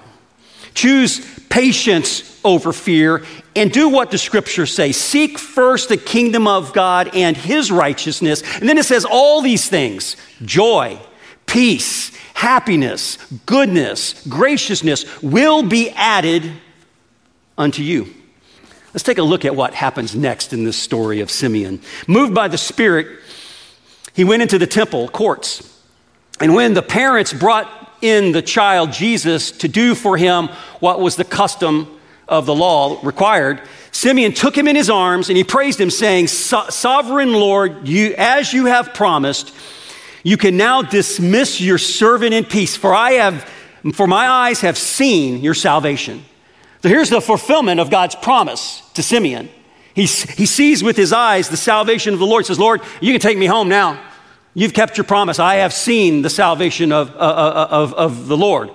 Choose 0.74 1.20
patience 1.48 2.40
over 2.44 2.72
fear 2.72 3.24
and 3.56 3.72
do 3.72 3.88
what 3.88 4.10
the 4.10 4.18
scriptures 4.18 4.72
say. 4.72 4.92
Seek 4.92 5.38
first 5.38 5.88
the 5.88 5.96
kingdom 5.96 6.46
of 6.46 6.72
God 6.72 7.10
and 7.14 7.36
his 7.36 7.72
righteousness. 7.72 8.42
And 8.60 8.68
then 8.68 8.78
it 8.78 8.84
says 8.84 9.04
all 9.04 9.42
these 9.42 9.68
things 9.68 10.16
joy, 10.44 10.98
peace, 11.46 12.14
happiness, 12.34 13.16
goodness, 13.46 14.24
graciousness 14.28 15.20
will 15.20 15.64
be 15.64 15.90
added 15.90 16.52
unto 17.56 17.82
you. 17.82 18.14
Let's 18.98 19.06
take 19.06 19.18
a 19.18 19.22
look 19.22 19.44
at 19.44 19.54
what 19.54 19.74
happens 19.74 20.16
next 20.16 20.52
in 20.52 20.64
this 20.64 20.76
story 20.76 21.20
of 21.20 21.30
Simeon. 21.30 21.80
Moved 22.08 22.34
by 22.34 22.48
the 22.48 22.58
Spirit, 22.58 23.06
he 24.12 24.24
went 24.24 24.42
into 24.42 24.58
the 24.58 24.66
temple 24.66 25.06
courts. 25.06 25.80
And 26.40 26.52
when 26.52 26.74
the 26.74 26.82
parents 26.82 27.32
brought 27.32 27.70
in 28.02 28.32
the 28.32 28.42
child 28.42 28.90
Jesus 28.90 29.52
to 29.52 29.68
do 29.68 29.94
for 29.94 30.16
him 30.16 30.48
what 30.80 30.98
was 30.98 31.14
the 31.14 31.22
custom 31.22 31.86
of 32.26 32.44
the 32.44 32.54
law 32.56 32.98
required, 33.04 33.62
Simeon 33.92 34.32
took 34.32 34.58
him 34.58 34.66
in 34.66 34.74
his 34.74 34.90
arms 34.90 35.28
and 35.28 35.36
he 35.36 35.44
praised 35.44 35.80
him, 35.80 35.90
saying, 35.90 36.26
Sovereign 36.26 37.34
Lord, 37.34 37.86
you, 37.86 38.16
as 38.18 38.52
you 38.52 38.64
have 38.64 38.94
promised, 38.94 39.54
you 40.24 40.36
can 40.36 40.56
now 40.56 40.82
dismiss 40.82 41.60
your 41.60 41.78
servant 41.78 42.34
in 42.34 42.44
peace, 42.44 42.74
for 42.74 42.92
I 42.92 43.12
have, 43.12 43.48
for 43.92 44.08
my 44.08 44.28
eyes 44.28 44.62
have 44.62 44.76
seen 44.76 45.40
your 45.40 45.54
salvation 45.54 46.24
so 46.82 46.88
here's 46.88 47.10
the 47.10 47.20
fulfillment 47.20 47.80
of 47.80 47.90
God's 47.90 48.14
promise 48.14 48.82
to 48.94 49.02
Simeon. 49.02 49.48
He, 49.94 50.02
he 50.02 50.46
sees 50.46 50.84
with 50.84 50.96
his 50.96 51.12
eyes 51.12 51.48
the 51.48 51.56
salvation 51.56 52.14
of 52.14 52.20
the 52.20 52.26
Lord. 52.26 52.46
Says, 52.46 52.58
Lord, 52.58 52.82
you 53.00 53.12
can 53.12 53.20
take 53.20 53.36
me 53.36 53.46
home 53.46 53.68
now. 53.68 54.00
You've 54.54 54.74
kept 54.74 54.96
your 54.96 55.04
promise. 55.04 55.38
I 55.38 55.56
have 55.56 55.72
seen 55.72 56.22
the 56.22 56.30
salvation 56.30 56.92
of, 56.92 57.10
uh, 57.16 57.18
uh 57.18 57.68
of, 57.70 57.94
of 57.94 58.28
the 58.28 58.36
Lord. 58.36 58.70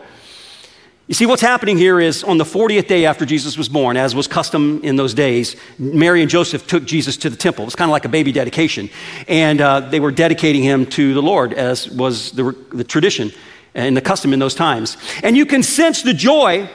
You 1.07 1.13
see, 1.13 1.25
what's 1.25 1.41
happening 1.41 1.77
here 1.77 1.99
is 1.99 2.23
on 2.23 2.37
the 2.37 2.45
40th 2.45 2.87
day 2.87 3.05
after 3.05 3.25
Jesus 3.25 3.57
was 3.57 3.67
born, 3.67 3.97
as 3.97 4.15
was 4.15 4.25
custom 4.25 4.79
in 4.83 4.95
those 4.95 5.13
days, 5.13 5.57
Mary 5.77 6.21
and 6.21 6.29
Joseph 6.31 6.65
took 6.65 6.85
Jesus 6.85 7.17
to 7.17 7.29
the 7.29 7.35
temple. 7.35 7.63
It 7.63 7.67
was 7.67 7.75
kind 7.75 7.89
of 7.89 7.91
like 7.91 8.05
a 8.05 8.09
baby 8.09 8.31
dedication. 8.31 8.89
And 9.27 9.59
uh, 9.59 9.81
they 9.81 9.99
were 9.99 10.11
dedicating 10.11 10.63
him 10.63 10.85
to 10.87 11.13
the 11.13 11.21
Lord, 11.21 11.53
as 11.53 11.89
was 11.89 12.31
the, 12.31 12.55
the 12.71 12.85
tradition 12.85 13.31
and 13.75 13.97
the 13.97 14.01
custom 14.01 14.31
in 14.31 14.39
those 14.39 14.55
times. 14.55 14.95
And 15.23 15.35
you 15.35 15.45
can 15.45 15.61
sense 15.61 16.03
the 16.03 16.13
joy 16.13 16.69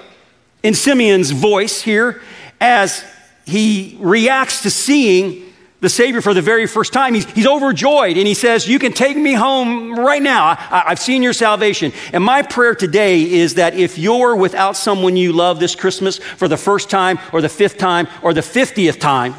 in 0.62 0.74
Simeon's 0.74 1.30
voice 1.30 1.80
here 1.82 2.20
as 2.60 3.04
he 3.46 3.96
reacts 4.00 4.62
to 4.62 4.70
seeing 4.70 5.44
the 5.80 5.88
Savior 5.88 6.20
for 6.20 6.34
the 6.34 6.42
very 6.42 6.66
first 6.66 6.92
time. 6.92 7.14
He's, 7.14 7.24
he's 7.30 7.46
overjoyed 7.46 8.16
and 8.16 8.26
he 8.26 8.34
says, 8.34 8.66
You 8.66 8.78
can 8.78 8.92
take 8.92 9.16
me 9.16 9.34
home 9.34 9.94
right 9.94 10.22
now. 10.22 10.44
I, 10.46 10.84
I've 10.88 10.98
seen 10.98 11.22
your 11.22 11.32
salvation. 11.32 11.92
And 12.12 12.24
my 12.24 12.42
prayer 12.42 12.74
today 12.74 13.22
is 13.22 13.54
that 13.54 13.74
if 13.74 13.96
you're 13.96 14.34
without 14.34 14.76
someone 14.76 15.16
you 15.16 15.32
love 15.32 15.60
this 15.60 15.76
Christmas 15.76 16.18
for 16.18 16.48
the 16.48 16.56
first 16.56 16.90
time 16.90 17.18
or 17.32 17.40
the 17.40 17.48
fifth 17.48 17.78
time 17.78 18.08
or 18.22 18.34
the 18.34 18.40
50th 18.40 18.98
time, 18.98 19.34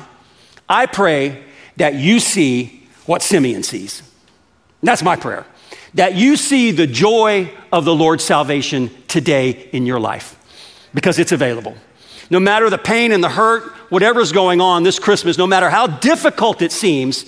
I 0.68 0.86
pray 0.86 1.44
that 1.76 1.96
you 1.96 2.20
see 2.20 2.88
what 3.06 3.22
Simeon 3.22 3.64
sees. 3.64 4.02
That's 4.82 5.04
my 5.04 5.18
prayer. 5.18 5.46
That 5.96 6.16
you 6.16 6.38
see 6.38 6.72
the 6.72 6.88
joy 6.88 7.52
of 7.74 7.84
the 7.84 7.94
Lord's 7.94 8.24
salvation 8.24 8.92
today 9.08 9.70
in 9.74 9.86
your 9.86 10.00
life 10.00 10.39
because 10.94 11.20
it's 11.20 11.32
available. 11.32 11.76
No 12.30 12.40
matter 12.40 12.70
the 12.70 12.78
pain 12.78 13.12
and 13.12 13.24
the 13.24 13.30
hurt, 13.30 13.64
whatever's 13.90 14.32
going 14.32 14.62
on 14.62 14.84
this 14.84 15.00
Christmas, 15.00 15.38
no 15.38 15.48
matter 15.48 15.70
how 15.70 15.88
difficult 15.88 16.62
it 16.62 16.72
seems, 16.72 17.26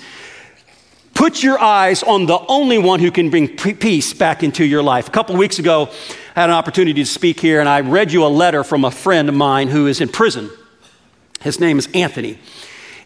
put 1.13 1.41
your 1.41 1.59
eyes 1.59 2.03
on 2.03 2.27
the 2.27 2.37
only 2.47 2.77
one 2.77 2.99
who 2.99 3.11
can 3.11 3.29
bring 3.29 3.47
peace 3.47 4.13
back 4.13 4.43
into 4.43 4.63
your 4.63 4.83
life. 4.83 5.07
A 5.07 5.11
couple 5.11 5.35
weeks 5.35 5.57
ago, 5.59 5.89
I 6.35 6.41
had 6.41 6.49
an 6.49 6.55
opportunity 6.55 7.01
to 7.01 7.05
speak 7.05 7.39
here, 7.39 7.59
and 7.59 7.67
I 7.67 7.81
read 7.81 8.11
you 8.11 8.23
a 8.25 8.27
letter 8.27 8.63
from 8.63 8.85
a 8.85 8.91
friend 8.91 9.27
of 9.27 9.35
mine 9.35 9.69
who 9.69 9.87
is 9.87 10.01
in 10.01 10.09
prison. 10.09 10.49
His 11.41 11.59
name 11.59 11.79
is 11.79 11.89
Anthony. 11.93 12.37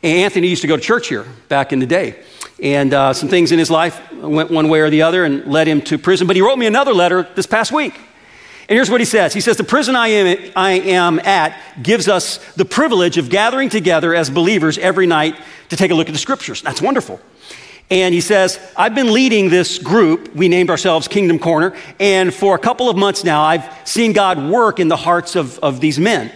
And 0.03 0.19
Anthony 0.19 0.47
used 0.47 0.61
to 0.61 0.67
go 0.67 0.75
to 0.75 0.81
church 0.81 1.07
here 1.07 1.25
back 1.47 1.71
in 1.71 1.79
the 1.79 1.85
day. 1.85 2.21
And 2.61 2.93
uh, 2.93 3.13
some 3.13 3.29
things 3.29 3.51
in 3.51 3.59
his 3.59 3.71
life 3.71 4.11
went 4.13 4.51
one 4.51 4.69
way 4.69 4.81
or 4.81 4.89
the 4.89 5.01
other 5.01 5.25
and 5.25 5.45
led 5.45 5.67
him 5.67 5.81
to 5.83 5.97
prison. 5.97 6.27
But 6.27 6.35
he 6.35 6.41
wrote 6.41 6.57
me 6.57 6.67
another 6.67 6.93
letter 6.93 7.27
this 7.35 7.45
past 7.45 7.71
week. 7.71 7.99
And 8.67 8.75
here's 8.75 8.89
what 8.89 8.99
he 8.99 9.06
says 9.06 9.34
He 9.34 9.41
says, 9.41 9.58
The 9.58 9.63
prison 9.63 9.95
I 9.95 10.08
am, 10.08 10.51
I 10.56 10.71
am 10.71 11.19
at 11.19 11.58
gives 11.82 12.08
us 12.08 12.38
the 12.54 12.65
privilege 12.65 13.17
of 13.17 13.30
gathering 13.30 13.69
together 13.69 14.15
as 14.15 14.30
believers 14.30 14.78
every 14.78 15.08
night 15.08 15.36
to 15.69 15.75
take 15.75 15.91
a 15.91 15.95
look 15.95 16.08
at 16.08 16.13
the 16.13 16.19
scriptures. 16.19 16.62
That's 16.62 16.82
wonderful. 16.82 17.19
And 17.91 18.15
he 18.15 18.21
says, 18.21 18.60
I've 18.75 18.95
been 18.95 19.13
leading 19.13 19.49
this 19.49 19.78
group. 19.78 20.34
We 20.36 20.47
named 20.47 20.71
ourselves 20.71 21.08
Kingdom 21.08 21.38
Corner. 21.38 21.75
And 21.99 22.34
for 22.34 22.56
a 22.56 22.60
couple 22.60 22.89
of 22.89 22.97
months 22.97 23.23
now, 23.23 23.43
I've 23.43 23.69
seen 23.88 24.12
God 24.12 24.49
work 24.49 24.80
in 24.80 24.88
the 24.88 24.95
hearts 24.95 25.36
of, 25.36 25.60
of 25.60 25.82
these 25.82 25.99
men. 25.99 26.32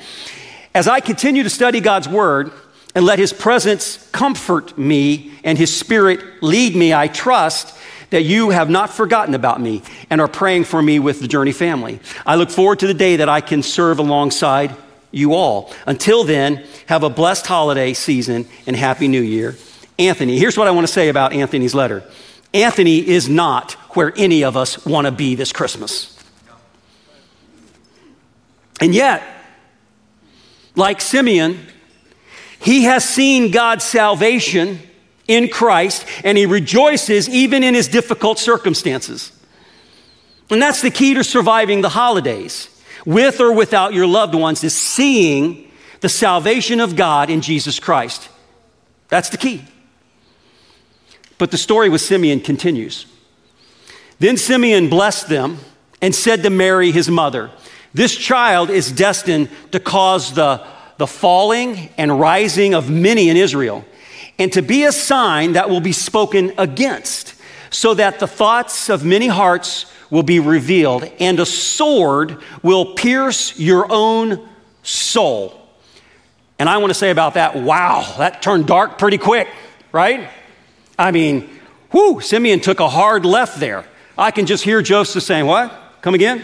As 0.75 0.87
I 0.87 0.99
continue 0.99 1.41
to 1.41 1.49
study 1.49 1.79
God's 1.79 2.07
word 2.07 2.51
and 2.93 3.03
let 3.03 3.17
his 3.17 3.33
presence 3.33 4.07
comfort 4.11 4.77
me 4.77 5.31
and 5.43 5.57
his 5.57 5.75
spirit 5.75 6.43
lead 6.43 6.75
me, 6.75 6.93
I 6.93 7.07
trust 7.07 7.75
that 8.09 8.23
you 8.23 8.49
have 8.49 8.69
not 8.69 8.89
forgotten 8.89 9.35
about 9.35 9.61
me 9.61 9.81
and 10.09 10.19
are 10.19 10.27
praying 10.27 10.63
for 10.63 10.81
me 10.81 10.99
with 10.99 11.21
the 11.21 11.27
Journey 11.27 11.51
family. 11.51 11.99
I 12.25 12.35
look 12.35 12.49
forward 12.49 12.79
to 12.79 12.87
the 12.87 12.93
day 12.93 13.17
that 13.17 13.29
I 13.29 13.41
can 13.41 13.63
serve 13.63 13.99
alongside 13.99 14.75
you 15.11 15.33
all. 15.33 15.73
Until 15.85 16.23
then, 16.23 16.63
have 16.87 17.03
a 17.03 17.09
blessed 17.09 17.47
holiday 17.47 17.93
season 17.93 18.47
and 18.67 18.75
Happy 18.75 19.07
New 19.07 19.21
Year. 19.21 19.55
Anthony, 19.97 20.39
here's 20.39 20.57
what 20.57 20.67
I 20.67 20.71
want 20.71 20.87
to 20.87 20.93
say 20.93 21.09
about 21.09 21.33
Anthony's 21.33 21.75
letter 21.75 22.03
Anthony 22.53 23.07
is 23.07 23.29
not 23.29 23.73
where 23.95 24.11
any 24.15 24.43
of 24.43 24.57
us 24.57 24.85
want 24.85 25.05
to 25.05 25.11
be 25.11 25.35
this 25.35 25.51
Christmas. 25.51 26.15
And 28.81 28.95
yet, 28.95 29.23
like 30.75 31.01
Simeon, 31.01 31.59
he 32.59 32.83
has 32.83 33.07
seen 33.07 33.51
God's 33.51 33.83
salvation 33.83 34.79
in 35.29 35.47
Christ, 35.47 36.05
and 36.23 36.37
he 36.37 36.45
rejoices 36.47 37.29
even 37.29 37.63
in 37.63 37.75
his 37.75 37.87
difficult 37.87 38.39
circumstances. 38.39 39.31
And 40.49 40.59
that's 40.59 40.81
the 40.81 40.89
key 40.89 41.13
to 41.13 41.23
surviving 41.23 41.81
the 41.81 41.89
holidays, 41.89 42.67
with 43.05 43.39
or 43.39 43.53
without 43.53 43.93
your 43.93 44.07
loved 44.07 44.33
ones, 44.33 44.63
is 44.63 44.73
seeing 44.73 45.71
the 46.01 46.09
salvation 46.09 46.79
of 46.79 46.95
God 46.95 47.29
in 47.29 47.41
Jesus 47.41 47.79
Christ. 47.79 48.27
That's 49.07 49.29
the 49.29 49.37
key. 49.37 49.63
But 51.37 51.51
the 51.51 51.57
story 51.57 51.89
with 51.89 52.01
Simeon 52.01 52.39
continues. 52.39 53.05
Then 54.17 54.35
Simeon 54.35 54.89
blessed 54.89 55.29
them 55.29 55.59
and 56.01 56.13
said 56.15 56.41
to 56.41 56.49
Mary, 56.49 56.91
his 56.91 57.07
mother, 57.07 57.51
This 57.93 58.15
child 58.15 58.71
is 58.71 58.91
destined 58.91 59.49
to 59.71 59.79
cause 59.79 60.33
the, 60.33 60.65
the 60.97 61.07
falling 61.07 61.89
and 61.99 62.19
rising 62.19 62.73
of 62.73 62.89
many 62.89 63.29
in 63.29 63.37
Israel 63.37 63.85
and 64.39 64.51
to 64.53 64.61
be 64.61 64.85
a 64.85 64.91
sign 64.91 65.53
that 65.53 65.69
will 65.69 65.81
be 65.81 65.91
spoken 65.91 66.53
against, 66.57 67.35
so 67.69 67.93
that 67.93 68.19
the 68.19 68.27
thoughts 68.27 68.89
of 68.89 69.05
many 69.05 69.27
hearts 69.27 69.85
will 70.09 70.23
be 70.23 70.39
revealed, 70.39 71.03
and 71.19 71.39
a 71.39 71.45
sword 71.45 72.37
will 72.63 72.95
pierce 72.95 73.59
your 73.59 73.85
own 73.91 74.49
soul. 74.81 75.55
And 76.57 76.67
I 76.67 76.77
want 76.77 76.89
to 76.89 76.95
say 76.95 77.11
about 77.11 77.35
that, 77.35 77.55
wow, 77.55 78.15
that 78.17 78.41
turned 78.41 78.65
dark 78.65 78.97
pretty 78.97 79.17
quick, 79.17 79.47
right? 79.91 80.29
I 80.97 81.11
mean, 81.11 81.49
whoo, 81.91 82.21
Simeon 82.21 82.59
took 82.59 82.79
a 82.79 82.89
hard 82.89 83.25
left 83.25 83.59
there. 83.59 83.85
I 84.17 84.31
can 84.31 84.45
just 84.45 84.63
hear 84.63 84.81
Joseph 84.81 85.23
saying, 85.23 85.45
What? 85.45 85.71
Come 86.01 86.13
again? 86.13 86.43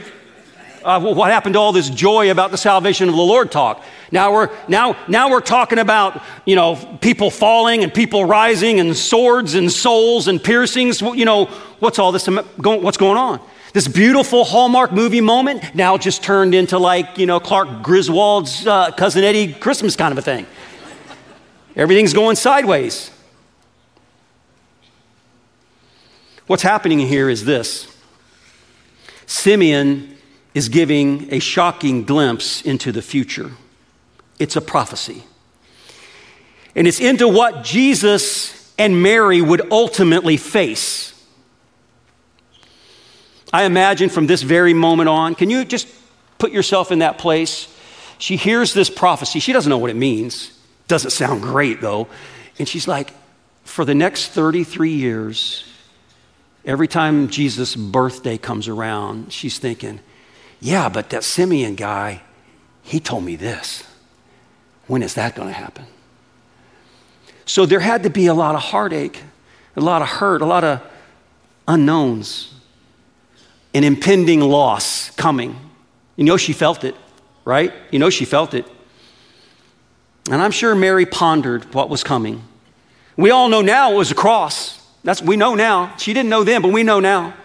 Uh, 0.85 0.99
what 0.99 1.31
happened 1.31 1.53
to 1.53 1.59
all 1.59 1.71
this 1.71 1.89
joy 1.89 2.29
about 2.29 2.51
the 2.51 2.57
salvation 2.59 3.09
of 3.09 3.15
the 3.15 3.21
Lord 3.21 3.51
talk? 3.51 3.83
Now 4.11 4.31
we're, 4.31 4.55
now, 4.67 4.95
now 5.07 5.31
we're 5.31 5.41
talking 5.41 5.79
about, 5.79 6.21
you 6.45 6.55
know, 6.55 6.75
people 7.01 7.31
falling 7.31 7.83
and 7.83 7.91
people 7.91 8.23
rising 8.23 8.79
and 8.79 8.95
swords 8.95 9.55
and 9.55 9.71
souls 9.71 10.27
and 10.27 10.41
piercings. 10.41 11.01
You 11.01 11.25
know, 11.25 11.45
what's 11.79 11.97
all 11.97 12.11
this, 12.11 12.27
what's 12.27 12.97
going 12.97 13.17
on? 13.17 13.41
This 13.73 13.87
beautiful 13.87 14.43
Hallmark 14.45 14.91
movie 14.91 15.21
moment 15.21 15.73
now 15.73 15.97
just 15.97 16.21
turned 16.21 16.53
into 16.53 16.77
like, 16.77 17.17
you 17.17 17.25
know, 17.25 17.39
Clark 17.39 17.81
Griswold's 17.81 18.67
uh, 18.67 18.91
Cousin 18.91 19.23
Eddie 19.23 19.53
Christmas 19.53 19.95
kind 19.95 20.11
of 20.11 20.19
a 20.19 20.21
thing. 20.21 20.45
Everything's 21.75 22.13
going 22.13 22.35
sideways. 22.35 23.09
What's 26.45 26.61
happening 26.61 26.99
here 26.99 27.27
is 27.27 27.43
this 27.43 27.91
Simeon 29.25 30.14
is 30.55 30.69
giving 30.69 31.31
a 31.31 31.39
shocking 31.39 32.05
glimpse 32.05 32.61
into 32.63 32.91
the 32.91 33.01
future. 33.01 33.51
It's 34.39 34.55
a 34.55 34.61
prophecy. 34.61 35.23
And 36.75 36.87
it's 36.87 36.99
into 36.99 37.27
what 37.27 37.63
Jesus 37.63 38.73
and 38.77 39.03
Mary 39.03 39.41
would 39.41 39.71
ultimately 39.71 40.37
face. 40.37 41.11
I 43.51 43.65
imagine 43.65 44.09
from 44.09 44.27
this 44.27 44.41
very 44.41 44.73
moment 44.73 45.09
on, 45.09 45.35
can 45.35 45.49
you 45.49 45.65
just 45.65 45.87
put 46.37 46.51
yourself 46.51 46.91
in 46.91 46.99
that 46.99 47.17
place? 47.17 47.67
She 48.17 48.37
hears 48.37 48.73
this 48.73 48.89
prophecy. 48.89 49.39
She 49.39 49.51
doesn't 49.51 49.69
know 49.69 49.77
what 49.77 49.91
it 49.91 49.95
means. 49.95 50.57
Doesn't 50.87 51.11
sound 51.11 51.41
great, 51.41 51.81
though. 51.81 52.07
And 52.59 52.67
she's 52.67 52.87
like, 52.87 53.13
for 53.65 53.83
the 53.83 53.95
next 53.95 54.29
33 54.29 54.91
years, 54.91 55.65
every 56.63 56.87
time 56.87 57.27
Jesus' 57.27 57.75
birthday 57.75 58.37
comes 58.37 58.69
around, 58.69 59.33
she's 59.33 59.57
thinking, 59.57 59.99
yeah, 60.65 60.89
but 60.89 61.11
that 61.11 61.23
Simeon 61.23 61.75
guy, 61.75 62.23
he 62.81 62.99
told 62.99 63.23
me 63.23 63.35
this. 63.35 63.83
When 64.87 65.03
is 65.03 65.13
that 65.13 65.35
going 65.35 65.47
to 65.47 65.53
happen? 65.53 65.85
So 67.45 67.67
there 67.67 67.79
had 67.79 68.01
to 68.01 68.09
be 68.09 68.25
a 68.25 68.33
lot 68.33 68.55
of 68.55 68.61
heartache, 68.61 69.21
a 69.75 69.81
lot 69.81 70.01
of 70.01 70.07
hurt, 70.07 70.41
a 70.41 70.45
lot 70.45 70.63
of 70.63 70.81
unknowns, 71.67 72.51
an 73.75 73.83
impending 73.83 74.39
loss 74.39 75.11
coming. 75.11 75.55
You 76.15 76.23
know, 76.23 76.35
she 76.35 76.51
felt 76.51 76.83
it, 76.83 76.95
right? 77.45 77.71
You 77.91 77.99
know, 77.99 78.09
she 78.09 78.25
felt 78.25 78.55
it. 78.55 78.65
And 80.31 80.41
I'm 80.41 80.49
sure 80.49 80.73
Mary 80.73 81.05
pondered 81.05 81.75
what 81.75 81.89
was 81.89 82.03
coming. 82.03 82.41
We 83.15 83.29
all 83.29 83.49
know 83.49 83.61
now 83.61 83.91
it 83.91 83.95
was 83.95 84.09
a 84.09 84.15
cross. 84.15 84.83
That's 85.03 85.21
we 85.21 85.37
know 85.37 85.53
now. 85.53 85.95
She 85.97 86.11
didn't 86.11 86.29
know 86.29 86.43
then, 86.43 86.63
but 86.63 86.71
we 86.71 86.81
know 86.81 86.99
now. 86.99 87.35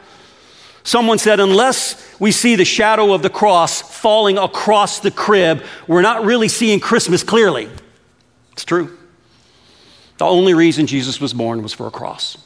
Someone 0.82 1.18
said, 1.18 1.40
unless 1.40 2.18
we 2.18 2.32
see 2.32 2.56
the 2.56 2.64
shadow 2.64 3.12
of 3.12 3.22
the 3.22 3.30
cross 3.30 3.82
falling 3.82 4.38
across 4.38 5.00
the 5.00 5.10
crib, 5.10 5.62
we're 5.86 6.02
not 6.02 6.24
really 6.24 6.48
seeing 6.48 6.80
Christmas 6.80 7.22
clearly. 7.22 7.68
It's 8.52 8.64
true. 8.64 8.96
The 10.18 10.26
only 10.26 10.54
reason 10.54 10.86
Jesus 10.86 11.20
was 11.20 11.32
born 11.32 11.62
was 11.62 11.72
for 11.72 11.86
a 11.86 11.90
cross. 11.90 12.36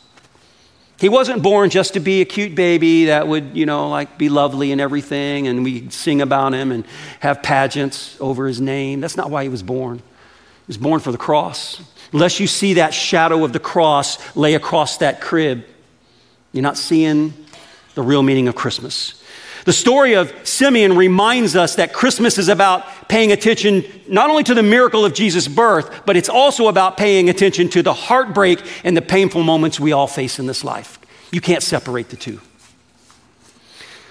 He 0.98 1.08
wasn't 1.08 1.42
born 1.42 1.70
just 1.70 1.94
to 1.94 2.00
be 2.00 2.20
a 2.20 2.24
cute 2.24 2.54
baby 2.54 3.06
that 3.06 3.26
would, 3.26 3.56
you 3.56 3.66
know, 3.66 3.88
like 3.88 4.16
be 4.16 4.28
lovely 4.28 4.70
and 4.70 4.80
everything, 4.80 5.48
and 5.48 5.64
we 5.64 5.90
sing 5.90 6.22
about 6.22 6.54
him 6.54 6.70
and 6.70 6.84
have 7.20 7.42
pageants 7.42 8.16
over 8.20 8.46
his 8.46 8.60
name. 8.60 9.00
That's 9.00 9.16
not 9.16 9.30
why 9.30 9.42
he 9.42 9.48
was 9.48 9.62
born. 9.62 9.98
He 9.98 10.68
was 10.68 10.78
born 10.78 11.00
for 11.00 11.10
the 11.10 11.18
cross. 11.18 11.82
Unless 12.12 12.38
you 12.38 12.46
see 12.46 12.74
that 12.74 12.94
shadow 12.94 13.44
of 13.44 13.52
the 13.52 13.58
cross 13.58 14.36
lay 14.36 14.54
across 14.54 14.98
that 14.98 15.20
crib, 15.20 15.64
you're 16.52 16.62
not 16.62 16.78
seeing 16.78 17.34
the 17.94 18.02
real 18.02 18.22
meaning 18.22 18.48
of 18.48 18.54
Christmas. 18.54 19.20
The 19.64 19.72
story 19.72 20.14
of 20.14 20.32
Simeon 20.46 20.94
reminds 20.96 21.56
us 21.56 21.76
that 21.76 21.94
Christmas 21.94 22.36
is 22.36 22.48
about 22.48 23.08
paying 23.08 23.32
attention 23.32 23.84
not 24.06 24.28
only 24.28 24.42
to 24.44 24.54
the 24.54 24.62
miracle 24.62 25.04
of 25.06 25.14
Jesus' 25.14 25.48
birth, 25.48 26.04
but 26.04 26.16
it's 26.16 26.28
also 26.28 26.68
about 26.68 26.98
paying 26.98 27.30
attention 27.30 27.70
to 27.70 27.82
the 27.82 27.94
heartbreak 27.94 28.60
and 28.84 28.94
the 28.96 29.02
painful 29.02 29.42
moments 29.42 29.80
we 29.80 29.92
all 29.92 30.06
face 30.06 30.38
in 30.38 30.46
this 30.46 30.64
life. 30.64 30.98
You 31.30 31.40
can't 31.40 31.62
separate 31.62 32.10
the 32.10 32.16
two. 32.16 32.40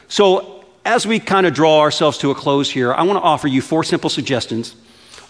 So, 0.07 0.65
as 0.85 1.07
we 1.07 1.19
kind 1.19 1.45
of 1.45 1.53
draw 1.53 1.79
ourselves 1.79 2.17
to 2.19 2.31
a 2.31 2.35
close 2.35 2.69
here, 2.69 2.93
I 2.93 3.03
want 3.03 3.17
to 3.17 3.23
offer 3.23 3.47
you 3.47 3.61
four 3.61 3.83
simple 3.83 4.09
suggestions 4.09 4.75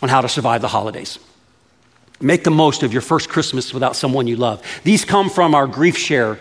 on 0.01 0.09
how 0.09 0.21
to 0.21 0.29
survive 0.29 0.61
the 0.61 0.67
holidays. 0.67 1.19
Make 2.19 2.43
the 2.43 2.51
most 2.51 2.81
of 2.81 2.93
your 2.93 3.01
first 3.01 3.29
Christmas 3.29 3.73
without 3.73 3.95
someone 3.95 4.27
you 4.27 4.37
love. 4.37 4.63
These 4.83 5.05
come 5.05 5.29
from 5.29 5.53
our 5.53 5.67
grief 5.67 5.97
share 5.97 6.39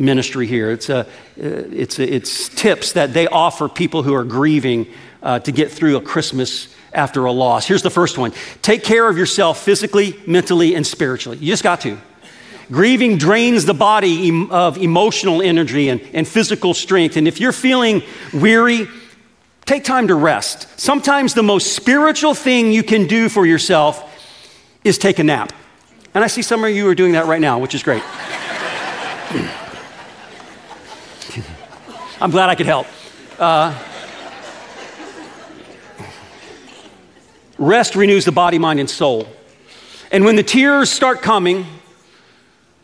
ministry 0.00 0.46
here. 0.46 0.70
It's, 0.70 0.88
a, 0.88 1.00
uh, 1.00 1.04
it's, 1.36 1.98
a, 1.98 2.14
it's 2.14 2.48
tips 2.48 2.92
that 2.92 3.12
they 3.12 3.28
offer 3.28 3.68
people 3.68 4.02
who 4.02 4.14
are 4.14 4.24
grieving 4.24 4.88
uh, 5.22 5.38
to 5.40 5.52
get 5.52 5.70
through 5.70 5.96
a 5.96 6.00
Christmas 6.00 6.74
after 6.92 7.26
a 7.26 7.32
loss. 7.32 7.66
Here's 7.66 7.82
the 7.82 7.90
first 7.90 8.18
one 8.18 8.32
take 8.62 8.82
care 8.82 9.08
of 9.08 9.16
yourself 9.16 9.62
physically, 9.62 10.18
mentally, 10.26 10.74
and 10.74 10.86
spiritually. 10.86 11.38
You 11.38 11.48
just 11.48 11.62
got 11.62 11.82
to. 11.82 11.98
Grieving 12.72 13.18
drains 13.18 13.64
the 13.64 13.74
body 13.74 14.46
of 14.50 14.78
emotional 14.78 15.42
energy 15.42 15.88
and, 15.88 16.00
and 16.12 16.26
physical 16.26 16.72
strength. 16.72 17.16
And 17.16 17.26
if 17.26 17.40
you're 17.40 17.50
feeling 17.50 18.02
weary, 18.32 18.86
take 19.66 19.82
time 19.82 20.06
to 20.06 20.14
rest. 20.14 20.68
Sometimes 20.78 21.34
the 21.34 21.42
most 21.42 21.74
spiritual 21.74 22.32
thing 22.32 22.70
you 22.70 22.84
can 22.84 23.08
do 23.08 23.28
for 23.28 23.44
yourself 23.44 24.06
is 24.84 24.98
take 24.98 25.18
a 25.18 25.24
nap. 25.24 25.52
And 26.14 26.22
I 26.22 26.28
see 26.28 26.42
some 26.42 26.62
of 26.62 26.70
you 26.70 26.86
are 26.88 26.94
doing 26.94 27.12
that 27.12 27.26
right 27.26 27.40
now, 27.40 27.58
which 27.58 27.74
is 27.74 27.82
great. 27.82 28.02
I'm 32.22 32.30
glad 32.30 32.50
I 32.50 32.54
could 32.54 32.66
help. 32.66 32.86
Uh, 33.38 33.74
rest 37.56 37.96
renews 37.96 38.26
the 38.26 38.32
body, 38.32 38.58
mind, 38.58 38.78
and 38.78 38.90
soul. 38.90 39.26
And 40.12 40.26
when 40.26 40.36
the 40.36 40.42
tears 40.42 40.90
start 40.90 41.22
coming, 41.22 41.64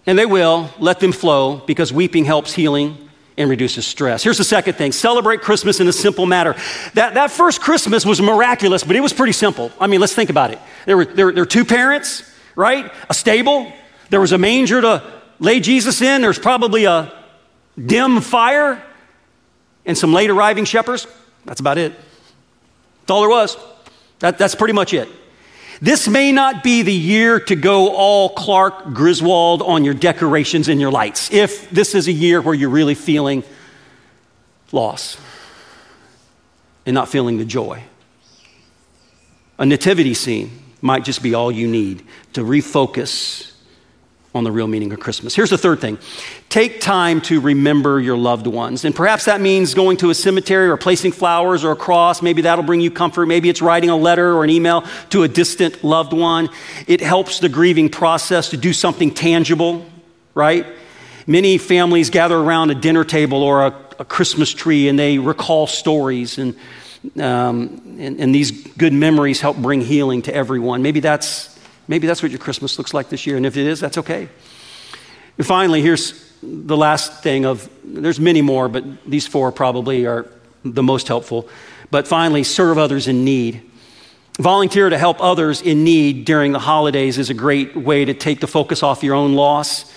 and 0.07 0.18
they 0.18 0.25
will, 0.25 0.70
let 0.79 1.01
them 1.01 1.12
flow 1.12 1.59
because 1.66 1.92
weeping 1.92 2.25
helps 2.25 2.55
healing 2.55 2.96
and 3.37 3.51
reduces 3.51 3.87
stress. 3.87 4.22
Here's 4.22 4.38
the 4.38 4.44
second 4.44 4.75
thing 4.75 4.92
celebrate 4.92 5.42
Christmas 5.42 5.81
in 5.81 5.88
a 5.88 5.92
simple 5.92 6.25
manner. 6.25 6.55
That, 6.94 7.12
that 7.14 7.31
first 7.31 7.61
Christmas 7.61 8.07
was 8.07 8.22
miraculous, 8.22 8.85
but 8.85 8.96
it 8.96 9.01
was 9.01 9.12
pretty 9.12 9.33
simple. 9.33 9.70
I 9.79 9.87
mean, 9.87 10.01
let's 10.01 10.14
think 10.14 10.31
about 10.31 10.53
it. 10.53 10.59
There 10.87 10.96
were, 10.96 11.05
there, 11.05 11.31
there 11.31 11.42
were 11.42 11.46
two 11.46 11.66
parents, 11.66 12.22
right? 12.55 12.90
A 13.11 13.14
stable, 13.14 13.70
there 14.09 14.20
was 14.20 14.33
a 14.33 14.38
manger 14.38 14.81
to 14.81 15.03
lay 15.40 15.61
Jesus 15.61 16.01
in, 16.01 16.22
there's 16.22 16.38
probably 16.38 16.87
a 16.87 17.12
dim 17.85 18.22
fire, 18.22 18.83
and 19.87 19.96
some 19.96 20.12
late 20.12 20.31
arriving 20.31 20.64
shepherds. 20.64 21.07
That's 21.44 21.61
about 21.61 21.79
it. 21.79 21.92
That's 23.01 23.11
all 23.11 23.20
there 23.20 23.31
was. 23.31 23.57
That, 24.18 24.37
that's 24.37 24.55
pretty 24.55 24.75
much 24.75 24.92
it. 24.92 25.09
This 25.81 26.09
may 26.09 26.33
not 26.33 26.62
be 26.62 26.83
the 26.83 26.92
year 26.92 27.38
to 27.40 27.55
go 27.55 27.90
all 27.90 28.31
Clark 28.31 28.94
Griswold 28.94 29.62
on 29.62 29.85
your 29.85 29.94
decorations 29.94 30.68
and 30.68 30.81
your 30.81 30.90
lights, 30.90 31.31
if 31.33 31.70
this 31.70 31.94
is 31.94 32.09
a 32.09 32.12
year 32.12 32.40
where 32.40 32.55
you're 32.55 32.70
really 32.70 32.94
feeling 32.94 33.44
loss 34.72 35.18
and 36.87 36.94
not 36.94 37.09
feeling 37.09 37.37
the 37.37 37.44
joy. 37.44 37.83
A 39.59 39.66
nativity 39.66 40.14
scene 40.14 40.51
might 40.81 41.05
just 41.05 41.22
be 41.22 41.35
all 41.35 41.53
you 41.53 41.66
need 41.66 42.05
to 42.33 42.42
refocus 42.42 43.53
on 44.37 44.44
the 44.44 44.53
real 44.53 44.68
meaning 44.68 44.92
of 44.92 45.01
Christmas. 45.01 45.35
Here's 45.35 45.51
the 45.51 45.59
third 45.59 45.81
thing 45.81 45.99
take 46.49 46.81
time 46.81 47.20
to 47.22 47.40
remember 47.40 48.01
your 48.01 48.16
loved 48.16 48.46
ones. 48.46 48.85
And 48.85 48.94
perhaps 48.94 49.25
that 49.25 49.40
means 49.40 49.75
going 49.75 49.96
to 49.99 50.11
a 50.11 50.14
cemetery 50.14 50.68
or 50.68 50.77
placing 50.77 51.12
flowers 51.12 51.64
or 51.64 51.72
a 51.72 51.77
cross. 51.77 52.22
Maybe 52.22 52.42
that'll 52.42 52.64
bring 52.64 52.81
you 52.81 52.90
comfort. 52.90 53.27
Maybe 53.27 53.49
it's 53.49 53.61
writing 53.61 53.90
a 53.90 53.96
letter 53.96 54.35
or 54.35 54.44
an 54.44 54.51
email 54.51 54.85
to 55.11 55.25
a 55.25 55.29
distant 55.29 55.83
loved 55.83 56.12
one. 56.12 56.49
It 56.87 57.01
helps 57.01 57.40
the 57.40 57.49
grieving 57.49 57.88
process 57.88 58.51
to 58.51 58.57
do 58.57 58.72
something 58.72 59.12
tangible, 59.12 59.85
right? 60.35 60.66
Many 61.27 61.59
families 61.59 62.11
gather 62.11 62.37
around 62.37 62.70
a 62.70 62.75
dinner 62.75 63.05
table 63.05 63.42
or 63.42 63.66
a, 63.66 63.75
a 63.99 64.05
Christmas 64.05 64.53
tree 64.53 64.88
and 64.88 64.99
they 64.99 65.18
recall 65.18 65.66
stories 65.66 66.38
and, 66.38 66.55
um, 67.18 67.96
and, 67.99 68.20
and 68.20 68.35
these 68.35 68.53
good 68.75 68.92
memories 68.92 69.40
help 69.40 69.57
bring 69.57 69.81
healing 69.81 70.22
to 70.22 70.35
everyone. 70.35 70.83
Maybe 70.83 71.01
that's 71.01 71.56
Maybe 71.88 72.07
that's 72.07 72.22
what 72.22 72.31
your 72.31 72.40
Christmas 72.40 72.79
looks 72.79 72.92
like 72.92 73.09
this 73.09 73.27
year, 73.27 73.37
and 73.37 73.46
if 73.46 73.57
it 73.57 73.66
is, 73.66 73.81
that's 73.81 73.99
okay. 73.99 74.29
And 75.38 75.46
finally, 75.46 75.83
here's 75.83 76.33
the 76.42 76.77
last 76.77 77.22
thing 77.22 77.44
of 77.44 77.68
there's 77.85 78.20
many 78.20 78.42
more, 78.42 78.68
but 78.68 79.05
these 79.05 79.27
four 79.27 79.53
probably 79.53 80.07
are 80.07 80.27
the 80.64 80.83
most 80.83 81.09
helpful. 81.09 81.49
But 81.90 82.09
finally, 82.09 82.44
serve 82.44 82.79
others 82.79 83.09
in 83.09 83.25
need. 83.25 83.62
Volunteer 84.38 84.90
to 84.90 84.99
help 84.99 85.22
others 85.22 85.62
in 85.62 85.85
need 85.85 86.25
during 86.25 86.53
the 86.53 86.59
holidays 86.59 87.18
is 87.18 87.31
a 87.31 87.35
great 87.35 87.77
way 87.77 88.05
to 88.05 88.12
take 88.12 88.40
the 88.40 88.46
focus 88.46 88.83
off 88.83 89.03
your 89.03 89.14
own 89.14 89.35
loss 89.35 89.90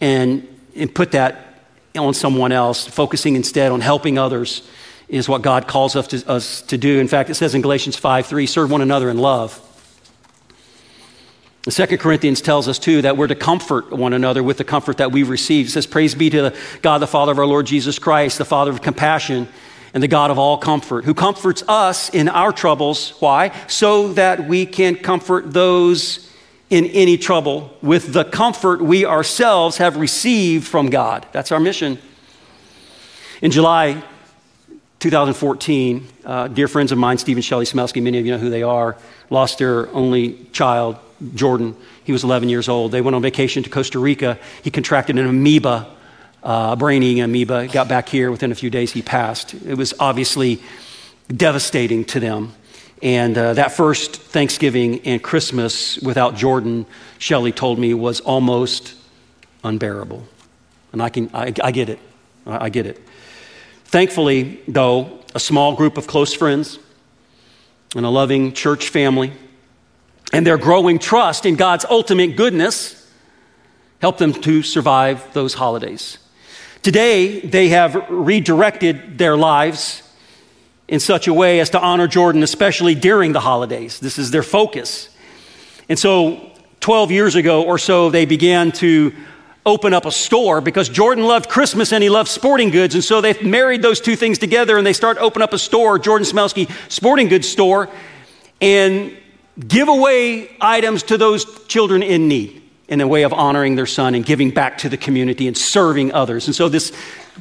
and, 0.00 0.46
and 0.74 0.94
put 0.94 1.12
that 1.12 1.64
on 1.96 2.14
someone 2.14 2.52
else. 2.52 2.86
Focusing 2.86 3.36
instead 3.36 3.70
on 3.70 3.80
helping 3.80 4.18
others 4.18 4.66
is 5.08 5.28
what 5.28 5.42
God 5.42 5.66
calls 5.66 5.94
us 5.94 6.06
to, 6.08 6.30
us 6.30 6.62
to 6.62 6.78
do. 6.78 7.00
In 7.00 7.08
fact, 7.08 7.28
it 7.28 7.34
says 7.34 7.54
in 7.54 7.60
Galatians 7.60 7.96
5 7.96 8.26
3, 8.26 8.46
serve 8.46 8.70
one 8.70 8.80
another 8.80 9.10
in 9.10 9.18
love. 9.18 9.60
Second 11.68 11.98
Corinthians 11.98 12.40
tells 12.40 12.66
us 12.66 12.78
too 12.78 13.02
that 13.02 13.16
we're 13.16 13.28
to 13.28 13.36
comfort 13.36 13.92
one 13.92 14.12
another 14.12 14.42
with 14.42 14.58
the 14.58 14.64
comfort 14.64 14.96
that 14.96 15.12
we've 15.12 15.28
received. 15.28 15.68
It 15.68 15.72
says, 15.72 15.86
Praise 15.86 16.14
be 16.14 16.28
to 16.30 16.52
God 16.82 16.98
the 16.98 17.06
Father 17.06 17.30
of 17.30 17.38
our 17.38 17.46
Lord 17.46 17.66
Jesus 17.66 18.00
Christ, 18.00 18.38
the 18.38 18.44
Father 18.44 18.72
of 18.72 18.82
compassion 18.82 19.46
and 19.94 20.02
the 20.02 20.08
God 20.08 20.32
of 20.32 20.38
all 20.38 20.58
comfort, 20.58 21.04
who 21.04 21.14
comforts 21.14 21.62
us 21.68 22.08
in 22.10 22.28
our 22.28 22.52
troubles. 22.52 23.10
Why? 23.20 23.52
So 23.68 24.12
that 24.14 24.48
we 24.48 24.66
can 24.66 24.96
comfort 24.96 25.52
those 25.52 26.28
in 26.68 26.86
any 26.86 27.16
trouble 27.16 27.70
with 27.80 28.12
the 28.12 28.24
comfort 28.24 28.80
we 28.82 29.04
ourselves 29.04 29.76
have 29.76 29.98
received 29.98 30.66
from 30.66 30.90
God. 30.90 31.26
That's 31.30 31.52
our 31.52 31.60
mission. 31.60 31.98
In 33.40 33.50
July 33.50 34.02
2014, 34.98 36.08
uh, 36.24 36.48
dear 36.48 36.66
friends 36.66 36.90
of 36.90 36.98
mine, 36.98 37.18
Stephen 37.18 37.42
Shelley 37.42 37.66
Smelsky, 37.66 38.02
many 38.02 38.18
of 38.18 38.26
you 38.26 38.32
know 38.32 38.38
who 38.38 38.50
they 38.50 38.62
are, 38.62 38.96
lost 39.30 39.58
their 39.58 39.88
only 39.90 40.44
child 40.52 40.96
Jordan. 41.34 41.76
He 42.04 42.12
was 42.12 42.24
11 42.24 42.48
years 42.48 42.68
old. 42.68 42.92
They 42.92 43.00
went 43.00 43.14
on 43.14 43.22
vacation 43.22 43.62
to 43.62 43.70
Costa 43.70 43.98
Rica. 43.98 44.38
He 44.62 44.70
contracted 44.70 45.18
an 45.18 45.26
amoeba, 45.26 45.88
uh, 46.42 46.70
a 46.72 46.76
brain 46.76 47.02
eating 47.02 47.22
amoeba. 47.22 47.68
Got 47.68 47.88
back 47.88 48.08
here. 48.08 48.30
Within 48.30 48.52
a 48.52 48.54
few 48.54 48.70
days, 48.70 48.92
he 48.92 49.02
passed. 49.02 49.54
It 49.54 49.74
was 49.74 49.94
obviously 49.98 50.60
devastating 51.34 52.04
to 52.06 52.20
them. 52.20 52.52
And 53.02 53.36
uh, 53.36 53.54
that 53.54 53.72
first 53.72 54.16
Thanksgiving 54.16 55.00
and 55.00 55.22
Christmas 55.22 55.98
without 55.98 56.36
Jordan, 56.36 56.86
Shelley 57.18 57.52
told 57.52 57.78
me, 57.78 57.94
was 57.94 58.20
almost 58.20 58.94
unbearable. 59.64 60.26
And 60.92 61.02
I, 61.02 61.08
can, 61.08 61.30
I, 61.34 61.52
I 61.62 61.72
get 61.72 61.88
it. 61.88 61.98
I, 62.46 62.66
I 62.66 62.68
get 62.68 62.86
it. 62.86 63.00
Thankfully, 63.84 64.60
though, 64.68 65.20
a 65.34 65.40
small 65.40 65.74
group 65.74 65.96
of 65.96 66.06
close 66.06 66.32
friends 66.32 66.78
and 67.96 68.06
a 68.06 68.08
loving 68.08 68.52
church 68.52 68.88
family 68.88 69.32
and 70.32 70.46
their 70.46 70.58
growing 70.58 70.98
trust 70.98 71.46
in 71.46 71.56
God's 71.56 71.84
ultimate 71.84 72.36
goodness 72.36 72.98
helped 74.00 74.18
them 74.18 74.32
to 74.32 74.62
survive 74.62 75.32
those 75.32 75.54
holidays. 75.54 76.18
Today, 76.82 77.40
they 77.40 77.68
have 77.68 78.10
redirected 78.10 79.18
their 79.18 79.36
lives 79.36 80.02
in 80.88 80.98
such 80.98 81.28
a 81.28 81.34
way 81.34 81.60
as 81.60 81.70
to 81.70 81.80
honor 81.80 82.08
Jordan, 82.08 82.42
especially 82.42 82.94
during 82.94 83.32
the 83.32 83.40
holidays. 83.40 84.00
This 84.00 84.18
is 84.18 84.30
their 84.32 84.42
focus. 84.42 85.08
And 85.88 85.98
so, 85.98 86.50
12 86.80 87.12
years 87.12 87.36
ago 87.36 87.62
or 87.62 87.78
so, 87.78 88.10
they 88.10 88.26
began 88.26 88.72
to 88.72 89.14
open 89.64 89.94
up 89.94 90.06
a 90.06 90.10
store 90.10 90.60
because 90.60 90.88
Jordan 90.88 91.24
loved 91.24 91.48
Christmas 91.48 91.92
and 91.92 92.02
he 92.02 92.10
loved 92.10 92.28
sporting 92.28 92.70
goods. 92.70 92.96
And 92.96 93.04
so 93.04 93.20
they 93.20 93.40
married 93.40 93.80
those 93.80 94.00
two 94.00 94.16
things 94.16 94.38
together 94.38 94.76
and 94.76 94.84
they 94.84 94.92
start 94.92 95.18
to 95.18 95.22
open 95.22 95.40
up 95.42 95.52
a 95.52 95.58
store, 95.58 96.00
Jordan 96.00 96.26
Smelsky 96.26 96.68
Sporting 96.90 97.28
Goods 97.28 97.48
Store. 97.48 97.88
And 98.60 99.16
give 99.68 99.88
away 99.88 100.50
items 100.60 101.02
to 101.04 101.18
those 101.18 101.44
children 101.66 102.02
in 102.02 102.28
need 102.28 102.62
in 102.88 103.00
a 103.00 103.08
way 103.08 103.22
of 103.22 103.32
honoring 103.32 103.74
their 103.74 103.86
son 103.86 104.14
and 104.14 104.24
giving 104.24 104.50
back 104.50 104.78
to 104.78 104.88
the 104.88 104.96
community 104.96 105.46
and 105.46 105.56
serving 105.56 106.12
others. 106.12 106.46
And 106.46 106.54
so 106.54 106.68
this 106.68 106.92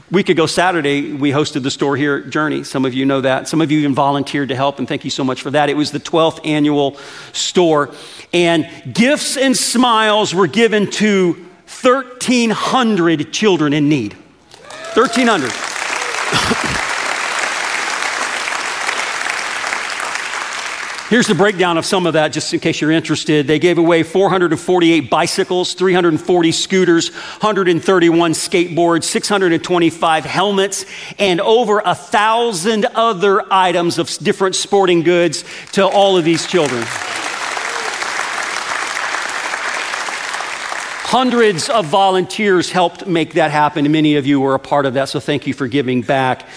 week 0.10 0.30
ago, 0.30 0.46
Saturday, 0.46 1.14
we 1.14 1.32
hosted 1.32 1.64
the 1.64 1.72
store 1.72 1.98
here 1.98 2.18
at 2.18 2.30
Journey. 2.30 2.64
Some 2.64 2.86
of 2.86 2.94
you 2.94 3.06
know 3.06 3.22
that. 3.22 3.48
Some 3.48 3.60
of 3.62 3.72
you 3.72 3.80
even 3.80 3.94
volunteered 3.94 4.50
to 4.50 4.56
help, 4.56 4.80
and 4.80 4.88
thank 4.88 5.04
you 5.04 5.10
so 5.10 5.24
much 5.24 5.42
for 5.42 5.52
that. 5.52 5.70
It 5.70 5.76
was 5.76 5.92
the 5.92 6.00
12th 6.00 6.46
annual 6.46 6.98
store, 7.34 7.94
and 8.32 8.70
gifts 8.94 9.36
and 9.36 9.56
smiles 9.58 10.34
were 10.34 10.48
given 10.48 10.90
to 10.92 11.34
1,300 11.82 13.34
children 13.34 13.74
in 13.74 13.90
need. 13.90 14.14
1,300. 14.94 15.71
Here's 21.12 21.28
the 21.28 21.36
breakdown 21.36 21.78
of 21.78 21.86
some 21.86 22.08
of 22.08 22.14
that, 22.14 22.32
just 22.32 22.54
in 22.54 22.62
case 22.62 22.80
you're 22.80 22.90
interested. 22.90 23.46
They 23.46 23.60
gave 23.60 23.78
away 23.78 24.04
448 24.04 25.10
bicycles, 25.10 25.74
340 25.74 26.52
scooters, 26.54 27.10
131 27.12 28.32
skateboards, 28.32 29.04
625 29.04 30.24
helmets, 30.24 30.86
and 31.20 31.42
over 31.42 31.82
a 31.84 31.96
thousand 31.96 32.86
other 32.96 33.44
items 33.52 34.00
of 34.00 34.08
different 34.20 34.56
sporting 34.56 35.04
goods 35.04 35.44
to 35.74 35.86
all 35.86 36.16
of 36.16 36.24
these 36.24 36.48
children. 36.48 36.82
Hundreds 41.10 41.68
of 41.68 41.88
volunteers 41.88 42.72
helped 42.72 43.06
make 43.06 43.34
that 43.34 43.52
happen, 43.52 43.92
many 43.92 44.16
of 44.16 44.26
you 44.26 44.40
were 44.40 44.56
a 44.56 44.60
part 44.60 44.86
of 44.86 44.94
that, 44.94 45.10
so 45.10 45.20
thank 45.20 45.46
you 45.46 45.54
for 45.54 45.68
giving 45.68 46.04
back. 46.04 46.48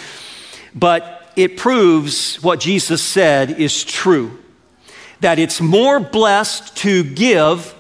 But 0.77 1.33
it 1.35 1.57
proves 1.57 2.37
what 2.37 2.61
Jesus 2.61 3.03
said 3.03 3.51
is 3.51 3.83
true 3.83 4.43
that 5.25 5.39
it's 5.39 5.59
more 5.59 5.99
blessed 5.99 6.77
to 6.77 7.03
give 7.03 7.75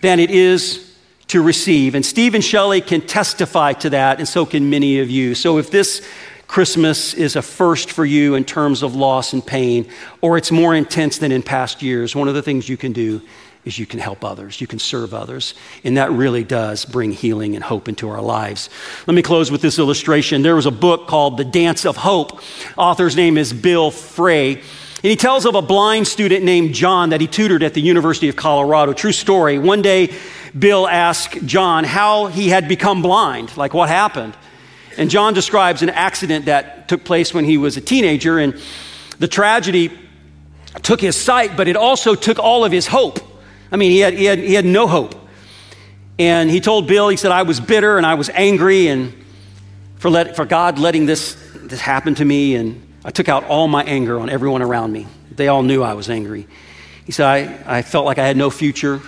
than 0.00 0.18
it 0.18 0.28
is 0.28 0.92
to 1.28 1.40
receive. 1.40 1.94
And 1.94 2.04
Stephen 2.04 2.40
Shelley 2.40 2.80
can 2.80 3.00
testify 3.00 3.74
to 3.74 3.90
that, 3.90 4.18
and 4.18 4.26
so 4.26 4.44
can 4.44 4.70
many 4.70 4.98
of 4.98 5.08
you. 5.08 5.36
So 5.36 5.58
if 5.58 5.70
this 5.70 6.04
Christmas 6.48 7.14
is 7.14 7.36
a 7.36 7.42
first 7.42 7.92
for 7.92 8.04
you 8.04 8.34
in 8.34 8.44
terms 8.44 8.82
of 8.82 8.96
loss 8.96 9.32
and 9.32 9.46
pain, 9.46 9.88
or 10.20 10.36
it's 10.36 10.50
more 10.50 10.74
intense 10.74 11.18
than 11.18 11.30
in 11.30 11.44
past 11.44 11.80
years, 11.80 12.16
one 12.16 12.26
of 12.26 12.34
the 12.34 12.42
things 12.42 12.68
you 12.68 12.76
can 12.76 12.92
do 12.92 13.22
is 13.64 13.78
you 13.78 13.86
can 13.86 14.00
help 14.00 14.24
others, 14.24 14.60
you 14.60 14.66
can 14.66 14.80
serve 14.80 15.14
others, 15.14 15.54
and 15.84 15.96
that 15.96 16.10
really 16.10 16.42
does 16.42 16.84
bring 16.84 17.12
healing 17.12 17.54
and 17.54 17.62
hope 17.62 17.88
into 17.88 18.08
our 18.08 18.20
lives. 18.20 18.68
Let 19.06 19.14
me 19.14 19.22
close 19.22 19.48
with 19.48 19.62
this 19.62 19.78
illustration. 19.78 20.42
There 20.42 20.56
was 20.56 20.66
a 20.66 20.72
book 20.72 21.06
called 21.06 21.36
The 21.36 21.44
Dance 21.44 21.86
of 21.86 21.98
Hope. 21.98 22.42
Author's 22.76 23.14
name 23.14 23.38
is 23.38 23.52
Bill 23.52 23.92
Frey. 23.92 24.60
And 25.02 25.08
he 25.08 25.16
tells 25.16 25.46
of 25.46 25.54
a 25.54 25.62
blind 25.62 26.06
student 26.06 26.44
named 26.44 26.74
John 26.74 27.10
that 27.10 27.22
he 27.22 27.26
tutored 27.26 27.62
at 27.62 27.72
the 27.72 27.80
University 27.80 28.28
of 28.28 28.36
Colorado. 28.36 28.92
True 28.92 29.12
story. 29.12 29.58
One 29.58 29.80
day, 29.80 30.12
Bill 30.58 30.86
asked 30.86 31.46
John 31.46 31.84
how 31.84 32.26
he 32.26 32.50
had 32.50 32.68
become 32.68 33.00
blind, 33.00 33.56
like 33.56 33.72
what 33.72 33.88
happened. 33.88 34.36
And 34.98 35.10
John 35.10 35.32
describes 35.32 35.80
an 35.80 35.88
accident 35.88 36.44
that 36.44 36.86
took 36.86 37.02
place 37.02 37.32
when 37.32 37.46
he 37.46 37.56
was 37.56 37.78
a 37.78 37.80
teenager. 37.80 38.38
And 38.38 38.60
the 39.18 39.28
tragedy 39.28 39.90
took 40.82 41.00
his 41.00 41.16
sight, 41.16 41.56
but 41.56 41.66
it 41.66 41.76
also 41.76 42.14
took 42.14 42.38
all 42.38 42.66
of 42.66 42.72
his 42.72 42.86
hope. 42.86 43.20
I 43.72 43.76
mean, 43.76 43.92
he 43.92 44.00
had, 44.00 44.12
he 44.12 44.26
had, 44.26 44.38
he 44.38 44.52
had 44.52 44.66
no 44.66 44.86
hope. 44.86 45.14
And 46.18 46.50
he 46.50 46.60
told 46.60 46.86
Bill, 46.86 47.08
he 47.08 47.16
said, 47.16 47.30
I 47.30 47.44
was 47.44 47.58
bitter 47.58 47.96
and 47.96 48.04
I 48.04 48.14
was 48.14 48.28
angry 48.28 48.88
and 48.88 49.14
for, 49.96 50.10
let, 50.10 50.36
for 50.36 50.44
God 50.44 50.78
letting 50.78 51.06
this, 51.06 51.36
this 51.54 51.80
happen 51.80 52.14
to 52.16 52.24
me. 52.24 52.56
And 52.56 52.86
I 53.04 53.10
took 53.10 53.28
out 53.28 53.44
all 53.44 53.68
my 53.68 53.82
anger 53.84 54.18
on 54.20 54.28
everyone 54.28 54.62
around 54.62 54.92
me. 54.92 55.06
They 55.30 55.48
all 55.48 55.62
knew 55.62 55.82
I 55.82 55.94
was 55.94 56.10
angry. 56.10 56.46
He 57.04 57.12
said, 57.12 57.26
I, 57.26 57.78
I 57.78 57.82
felt 57.82 58.04
like 58.04 58.18
I 58.18 58.26
had 58.26 58.36
no 58.36 58.50
future. 58.50 59.00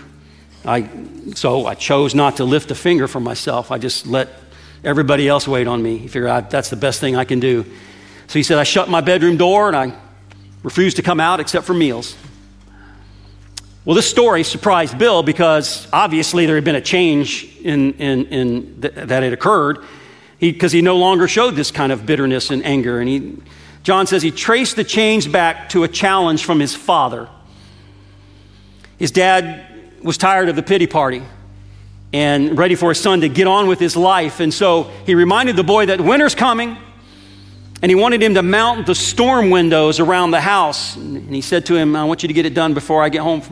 I, 0.65 0.89
so 1.35 1.67
I 1.67 1.75
chose 1.75 2.15
not 2.15 2.37
to 2.37 2.45
lift 2.45 2.71
a 2.71 2.75
finger 2.75 3.07
for 3.07 3.21
myself. 3.21 3.71
I 3.71 3.79
just 3.79 4.07
let 4.07 4.29
everybody 4.85 5.29
else 5.29 5.47
wait 5.47 5.67
on 5.67 5.83
me. 5.83 5.99
He 5.99 6.09
figured 6.09 6.51
that's 6.51 6.71
the 6.71 6.77
best 6.77 7.01
thing 7.01 7.17
I 7.17 7.25
can 7.25 7.41
do. 7.41 7.65
So 8.29 8.39
he 8.39 8.43
said, 8.43 8.59
I 8.59 8.65
shut 8.65 8.89
my 8.89 9.01
bedroom 9.01 9.37
door 9.37 9.69
and 9.69 9.77
I 9.77 9.95
refused 10.63 10.97
to 10.97 11.03
come 11.03 11.21
out 11.21 11.41
except 11.41 11.67
for 11.67 11.75
meals. 11.75 12.17
Well, 13.85 13.97
this 13.97 14.09
story 14.09 14.45
surprised 14.45 14.97
Bill 14.97 15.25
because 15.25 15.89
obviously 15.93 16.47
there 16.47 16.55
had 16.55 16.65
been 16.65 16.77
a 16.77 16.81
change 16.81 17.45
in, 17.63 17.95
in, 17.95 18.27
in 18.27 18.81
th- 18.81 18.95
that 18.95 19.23
had 19.25 19.33
occurred 19.33 19.85
because 20.39 20.71
he, 20.71 20.79
he 20.79 20.83
no 20.83 20.97
longer 20.97 21.27
showed 21.27 21.57
this 21.57 21.73
kind 21.73 21.91
of 21.91 22.07
bitterness 22.07 22.51
and 22.51 22.65
anger. 22.65 23.01
And 23.01 23.09
he, 23.09 23.37
John 23.83 24.07
says 24.07 24.23
he 24.23 24.31
traced 24.31 24.77
the 24.77 24.85
change 24.85 25.31
back 25.31 25.71
to 25.71 25.83
a 25.85 25.89
challenge 25.89 26.45
from 26.45 26.61
his 26.61 26.75
father. 26.75 27.29
His 28.99 29.11
dad 29.11 29.67
was 30.03 30.17
tired 30.17 30.49
of 30.49 30.57
the 30.57 30.63
pity 30.63 30.87
party 30.87 31.23
and 32.13 32.57
ready 32.59 32.75
for 32.75 32.91
his 32.91 33.01
son 33.01 33.23
to 33.23 33.29
get 33.29 33.47
on 33.47 33.67
with 33.67 33.81
his 33.81 33.97
life. 33.97 34.41
And 34.41 34.53
so 34.53 34.85
he 35.07 35.15
reminded 35.15 35.57
the 35.57 35.65
boy 35.65 35.87
that 35.87 36.01
winter's 36.01 36.35
coming 36.35 36.77
and 37.83 37.91
he 37.91 37.97
wanted 37.97 38.23
him 38.23 38.35
to 38.35 38.43
mount 38.43 38.87
the 38.87 38.95
storm 38.95 39.51
windows 39.51 39.99
around 39.99 40.31
the 40.31 40.41
house. 40.41 40.95
And 40.95 41.35
he 41.35 41.41
said 41.41 41.67
to 41.67 41.75
him, 41.75 41.97
I 41.97 42.05
want 42.05 42.23
you 42.23 42.29
to 42.29 42.33
get 42.33 42.47
it 42.47 42.55
done 42.55 42.75
before 42.75 43.03
I 43.03 43.09
get 43.09 43.23
home, 43.23 43.43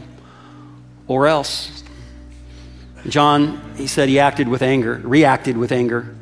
or 1.09 1.27
else. 1.27 1.83
John, 3.09 3.75
he 3.77 3.89
said 3.89 4.09
he 4.09 4.21
acted 4.21 4.47
with 4.47 4.63
anger, 4.63 5.01
reacted 5.03 5.57
with 5.57 5.73
anger, 5.73 6.15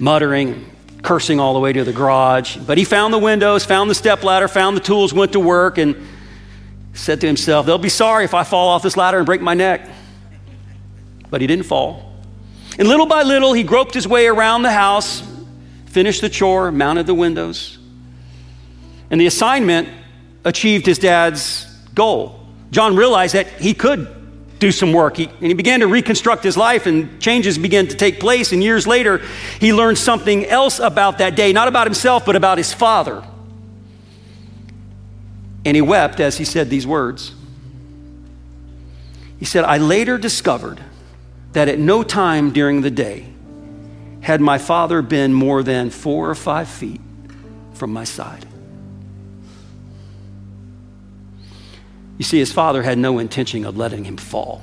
muttering, 0.00 0.68
cursing 1.04 1.38
all 1.38 1.54
the 1.54 1.60
way 1.60 1.72
to 1.72 1.84
the 1.84 1.92
garage. 1.92 2.56
But 2.56 2.78
he 2.78 2.84
found 2.84 3.12
the 3.12 3.18
windows, 3.18 3.64
found 3.64 3.88
the 3.88 3.94
step 3.94 4.24
ladder, 4.24 4.48
found 4.48 4.76
the 4.76 4.80
tools, 4.80 5.12
went 5.12 5.32
to 5.32 5.40
work, 5.40 5.78
and 5.78 5.96
said 6.94 7.20
to 7.20 7.26
himself, 7.26 7.66
They'll 7.66 7.78
be 7.78 7.88
sorry 7.88 8.24
if 8.24 8.34
I 8.34 8.44
fall 8.44 8.68
off 8.68 8.82
this 8.82 8.96
ladder 8.96 9.18
and 9.18 9.26
break 9.26 9.40
my 9.40 9.54
neck. 9.54 9.88
But 11.30 11.40
he 11.40 11.46
didn't 11.46 11.66
fall. 11.66 12.12
And 12.78 12.88
little 12.88 13.06
by 13.06 13.22
little, 13.22 13.52
he 13.52 13.62
groped 13.62 13.94
his 13.94 14.08
way 14.08 14.26
around 14.26 14.62
the 14.62 14.72
house, 14.72 15.22
finished 15.86 16.20
the 16.20 16.28
chore, 16.28 16.72
mounted 16.72 17.06
the 17.06 17.14
windows. 17.14 17.78
And 19.10 19.20
the 19.20 19.26
assignment 19.26 19.88
achieved 20.44 20.86
his 20.86 20.98
dad's 20.98 21.66
goal. 21.94 22.40
John 22.70 22.96
realized 22.96 23.34
that 23.34 23.46
he 23.60 23.74
could 23.74 24.23
do 24.64 24.72
some 24.72 24.94
work. 24.94 25.18
He, 25.18 25.26
and 25.26 25.46
he 25.46 25.52
began 25.52 25.80
to 25.80 25.86
reconstruct 25.86 26.42
his 26.42 26.56
life, 26.56 26.86
and 26.86 27.20
changes 27.20 27.58
began 27.58 27.86
to 27.88 27.94
take 27.94 28.18
place. 28.18 28.50
And 28.50 28.62
years 28.62 28.86
later, 28.86 29.18
he 29.60 29.74
learned 29.74 29.98
something 29.98 30.46
else 30.46 30.78
about 30.78 31.18
that 31.18 31.36
day, 31.36 31.52
not 31.52 31.68
about 31.68 31.86
himself, 31.86 32.24
but 32.24 32.34
about 32.34 32.56
his 32.56 32.72
father. 32.72 33.22
And 35.66 35.76
he 35.76 35.82
wept 35.82 36.18
as 36.18 36.38
he 36.38 36.46
said 36.46 36.70
these 36.70 36.86
words. 36.86 37.34
He 39.38 39.44
said, 39.44 39.64
I 39.64 39.76
later 39.76 40.16
discovered 40.16 40.80
that 41.52 41.68
at 41.68 41.78
no 41.78 42.02
time 42.02 42.50
during 42.50 42.80
the 42.80 42.90
day 42.90 43.26
had 44.22 44.40
my 44.40 44.56
father 44.56 45.02
been 45.02 45.34
more 45.34 45.62
than 45.62 45.90
four 45.90 46.30
or 46.30 46.34
five 46.34 46.68
feet 46.68 47.02
from 47.74 47.92
my 47.92 48.04
side. 48.04 48.46
You 52.18 52.24
see, 52.24 52.38
his 52.38 52.52
father 52.52 52.82
had 52.82 52.98
no 52.98 53.18
intention 53.18 53.64
of 53.64 53.76
letting 53.76 54.04
him 54.04 54.16
fall. 54.16 54.62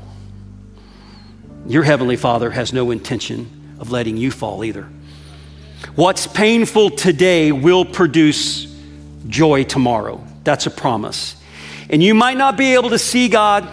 Your 1.68 1.84
heavenly 1.84 2.16
father 2.16 2.50
has 2.52 2.74
no 2.74 2.92
intention 2.92 3.76
of 3.80 3.92
letting 3.92 4.18
you 4.18 4.32
fall 4.32 4.64
either. 4.64 4.88
What's 5.96 6.28
painful 6.28 6.92
today 6.92 7.52
will 7.52 7.86
produce 7.86 8.74
joy 9.28 9.64
tomorrow. 9.64 10.24
That's 10.44 10.66
a 10.66 10.72
promise. 10.72 11.36
And 11.90 12.02
you 12.02 12.14
might 12.14 12.38
not 12.38 12.58
be 12.58 12.74
able 12.74 12.92
to 12.92 13.00
see 13.00 13.28
God, 13.28 13.68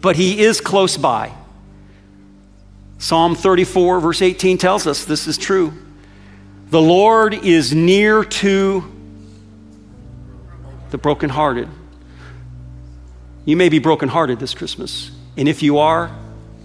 but 0.00 0.16
He 0.16 0.40
is 0.40 0.60
close 0.60 0.96
by. 0.96 1.32
Psalm 2.98 3.34
34, 3.36 4.00
verse 4.00 4.22
18 4.22 4.58
tells 4.58 4.86
us 4.86 5.04
this 5.04 5.26
is 5.26 5.36
true. 5.36 5.72
The 6.70 6.80
Lord 6.80 7.34
is 7.34 7.74
near 7.74 8.24
to 8.24 8.84
the 10.90 10.98
brokenhearted 10.98 11.68
you 13.48 13.56
may 13.56 13.70
be 13.70 13.78
brokenhearted 13.78 14.38
this 14.38 14.52
Christmas. 14.52 15.10
And 15.38 15.48
if 15.48 15.62
you 15.62 15.78
are, 15.78 16.14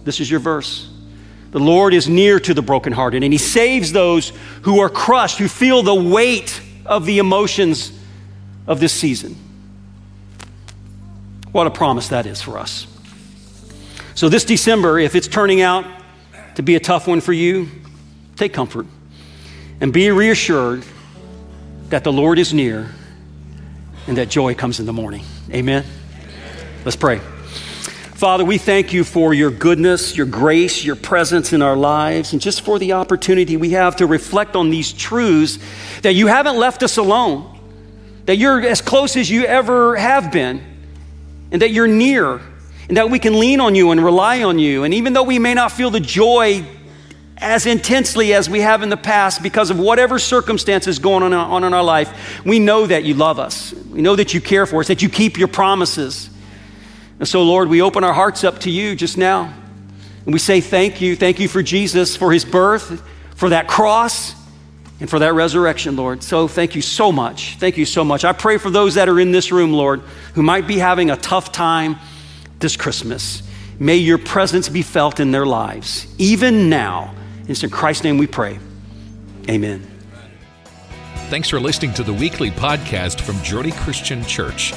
this 0.04 0.20
is 0.20 0.30
your 0.30 0.42
verse. 0.42 0.92
The 1.52 1.60
Lord 1.60 1.94
is 1.94 2.10
near 2.10 2.42
to 2.42 2.54
the 2.54 2.62
brokenhearted, 2.62 3.24
and 3.24 3.32
He 3.32 3.38
saves 3.38 3.94
those 3.94 4.34
who 4.64 4.82
are 4.82 4.90
crushed, 4.90 5.38
who 5.38 5.48
feel 5.48 5.82
the 5.82 5.96
weight 5.96 6.62
of 6.86 7.06
the 7.06 7.20
emotions 7.20 7.98
of 8.68 8.82
this 8.82 8.92
season. 8.92 9.38
What 11.54 11.68
a 11.68 11.72
promise 11.72 12.10
that 12.10 12.26
is 12.26 12.42
for 12.42 12.58
us. 12.58 12.86
So, 14.14 14.28
this 14.28 14.44
December, 14.44 15.00
if 15.00 15.16
it's 15.16 15.30
turning 15.30 15.62
out 15.62 15.86
to 16.56 16.64
be 16.64 16.76
a 16.76 16.82
tough 16.82 17.08
one 17.08 17.22
for 17.22 17.32
you, 17.32 17.70
take 18.36 18.54
comfort 18.54 18.88
and 19.80 19.94
be 19.94 20.12
reassured 20.12 20.84
that 21.88 22.04
the 22.04 22.12
Lord 22.12 22.40
is 22.40 22.54
near 22.54 22.92
and 24.06 24.18
that 24.18 24.28
joy 24.28 24.54
comes 24.54 24.82
in 24.82 24.86
the 24.86 24.92
morning. 24.92 25.24
Amen. 25.50 25.86
Let's 26.86 26.98
pray. 26.98 27.20
Father, 27.20 28.44
we 28.44 28.58
thank 28.58 28.92
you 28.92 29.06
for 29.06 29.34
your 29.34 29.52
goodness, 29.52 30.18
your 30.18 30.26
grace, 30.26 30.84
your 30.84 30.98
presence 30.98 31.54
in 31.54 31.62
our 31.62 31.78
lives, 31.78 32.34
and 32.34 32.42
just 32.42 32.62
for 32.62 32.78
the 32.78 32.94
opportunity 32.94 33.56
we 33.56 33.70
have 33.70 33.96
to 33.98 34.06
reflect 34.06 34.58
on 34.58 34.70
these 34.70 34.92
truths 34.92 35.60
that 36.02 36.14
you 36.14 36.28
haven't 36.28 36.58
left 36.58 36.84
us 36.84 36.98
alone, 36.98 37.58
that 38.26 38.36
you're 38.36 38.60
as 38.62 38.82
close 38.82 39.16
as 39.16 39.30
you 39.30 39.46
ever 39.46 39.96
have 39.96 40.32
been, 40.32 40.62
and 41.52 41.62
that 41.62 41.72
you're 41.72 41.88
near, 41.88 42.42
and 42.90 42.98
that 42.98 43.10
we 43.10 43.18
can 43.18 43.40
lean 43.40 43.62
on 43.62 43.76
you 43.76 43.92
and 43.92 44.04
rely 44.04 44.44
on 44.44 44.60
you. 44.60 44.84
And 44.84 44.94
even 44.94 45.14
though 45.14 45.24
we 45.24 45.40
may 45.40 45.54
not 45.54 45.72
feel 45.72 45.90
the 45.90 46.02
joy 46.02 46.66
as 47.38 47.66
intensely 47.66 48.34
as 48.34 48.50
we 48.50 48.60
have 48.60 48.84
in 48.84 48.90
the 48.90 48.98
past 48.98 49.42
because 49.42 49.70
of 49.70 49.80
whatever 49.80 50.20
circumstances 50.20 51.00
going 51.00 51.24
on 51.34 51.64
in 51.64 51.74
our 51.74 51.84
life, 51.84 52.46
we 52.46 52.60
know 52.60 52.88
that 52.88 53.06
you 53.06 53.14
love 53.14 53.40
us. 53.40 53.74
We 53.74 54.02
know 54.02 54.18
that 54.18 54.34
you 54.34 54.42
care 54.42 54.66
for 54.66 54.82
us, 54.82 54.88
that 54.88 55.02
you 55.02 55.08
keep 55.08 55.38
your 55.38 55.48
promises. 55.48 56.30
And 57.20 57.28
so, 57.28 57.44
Lord, 57.44 57.70
we 57.70 57.82
open 57.82 58.04
our 58.04 58.14
hearts 58.14 58.44
up 58.44 58.60
to 58.60 58.72
you 58.72 58.96
just 58.96 59.18
now. 59.18 59.54
And 60.26 60.34
we 60.34 60.40
say 60.40 60.62
thank 60.62 61.02
you. 61.02 61.16
Thank 61.16 61.40
you 61.40 61.48
for 61.48 61.62
Jesus, 61.62 62.16
for 62.16 62.32
his 62.32 62.46
birth, 62.46 63.04
for 63.36 63.50
that 63.50 63.68
cross, 63.68 64.36
and 65.00 65.10
for 65.10 65.20
that 65.20 65.34
resurrection, 65.34 65.96
Lord. 65.96 66.24
So 66.24 66.48
thank 66.48 66.76
you 66.76 66.82
so 66.82 67.12
much. 67.12 67.58
Thank 67.58 67.78
you 67.78 67.86
so 67.86 68.04
much. 68.04 68.24
I 68.24 68.32
pray 68.32 68.58
for 68.58 68.70
those 68.70 68.96
that 68.96 69.10
are 69.10 69.20
in 69.20 69.32
this 69.32 69.52
room, 69.52 69.74
Lord, 69.74 70.02
who 70.34 70.44
might 70.44 70.66
be 70.66 70.78
having 70.78 71.10
a 71.10 71.18
tough 71.18 71.52
time 71.52 71.98
this 72.60 72.78
Christmas. 72.78 73.44
May 73.80 73.98
your 73.98 74.18
presence 74.18 74.70
be 74.70 74.82
felt 74.82 75.20
in 75.20 75.32
their 75.32 75.46
lives, 75.46 76.08
even 76.18 76.70
now. 76.70 77.14
It's 77.48 77.64
in 77.64 77.70
Christ's 77.70 78.06
name 78.06 78.18
we 78.18 78.28
pray. 78.28 78.60
Amen. 79.50 79.86
Thanks 81.30 81.50
for 81.50 81.60
listening 81.60 81.94
to 81.96 82.04
the 82.04 82.14
weekly 82.14 82.52
podcast 82.52 83.20
from 83.20 83.42
Journey 83.44 83.72
Christian 83.72 84.24
Church. 84.24 84.74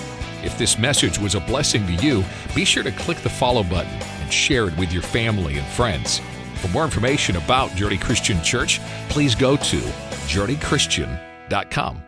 If 0.47 0.57
this 0.57 0.79
message 0.79 1.19
was 1.19 1.35
a 1.35 1.41
blessing 1.41 1.85
to 1.89 1.95
you, 1.95 2.25
be 2.55 2.65
sure 2.65 2.85
to 2.85 2.93
click 2.93 3.19
the 3.19 3.29
follow 3.29 3.65
button 3.65 3.93
and 3.93 4.33
share 4.33 4.69
it 4.69 4.79
with 4.79 4.93
your 4.93 5.03
family 5.03 5.59
and 5.59 5.67
friends. 5.67 6.21
For 6.55 6.69
more 6.69 6.85
information 6.85 7.35
about 7.37 7.75
Journey 7.75 7.99
Christian 7.99 8.41
Church, 8.45 8.81
please 9.09 9.35
go 9.35 9.57
to 9.57 9.81
journeychristian.com. 10.29 12.06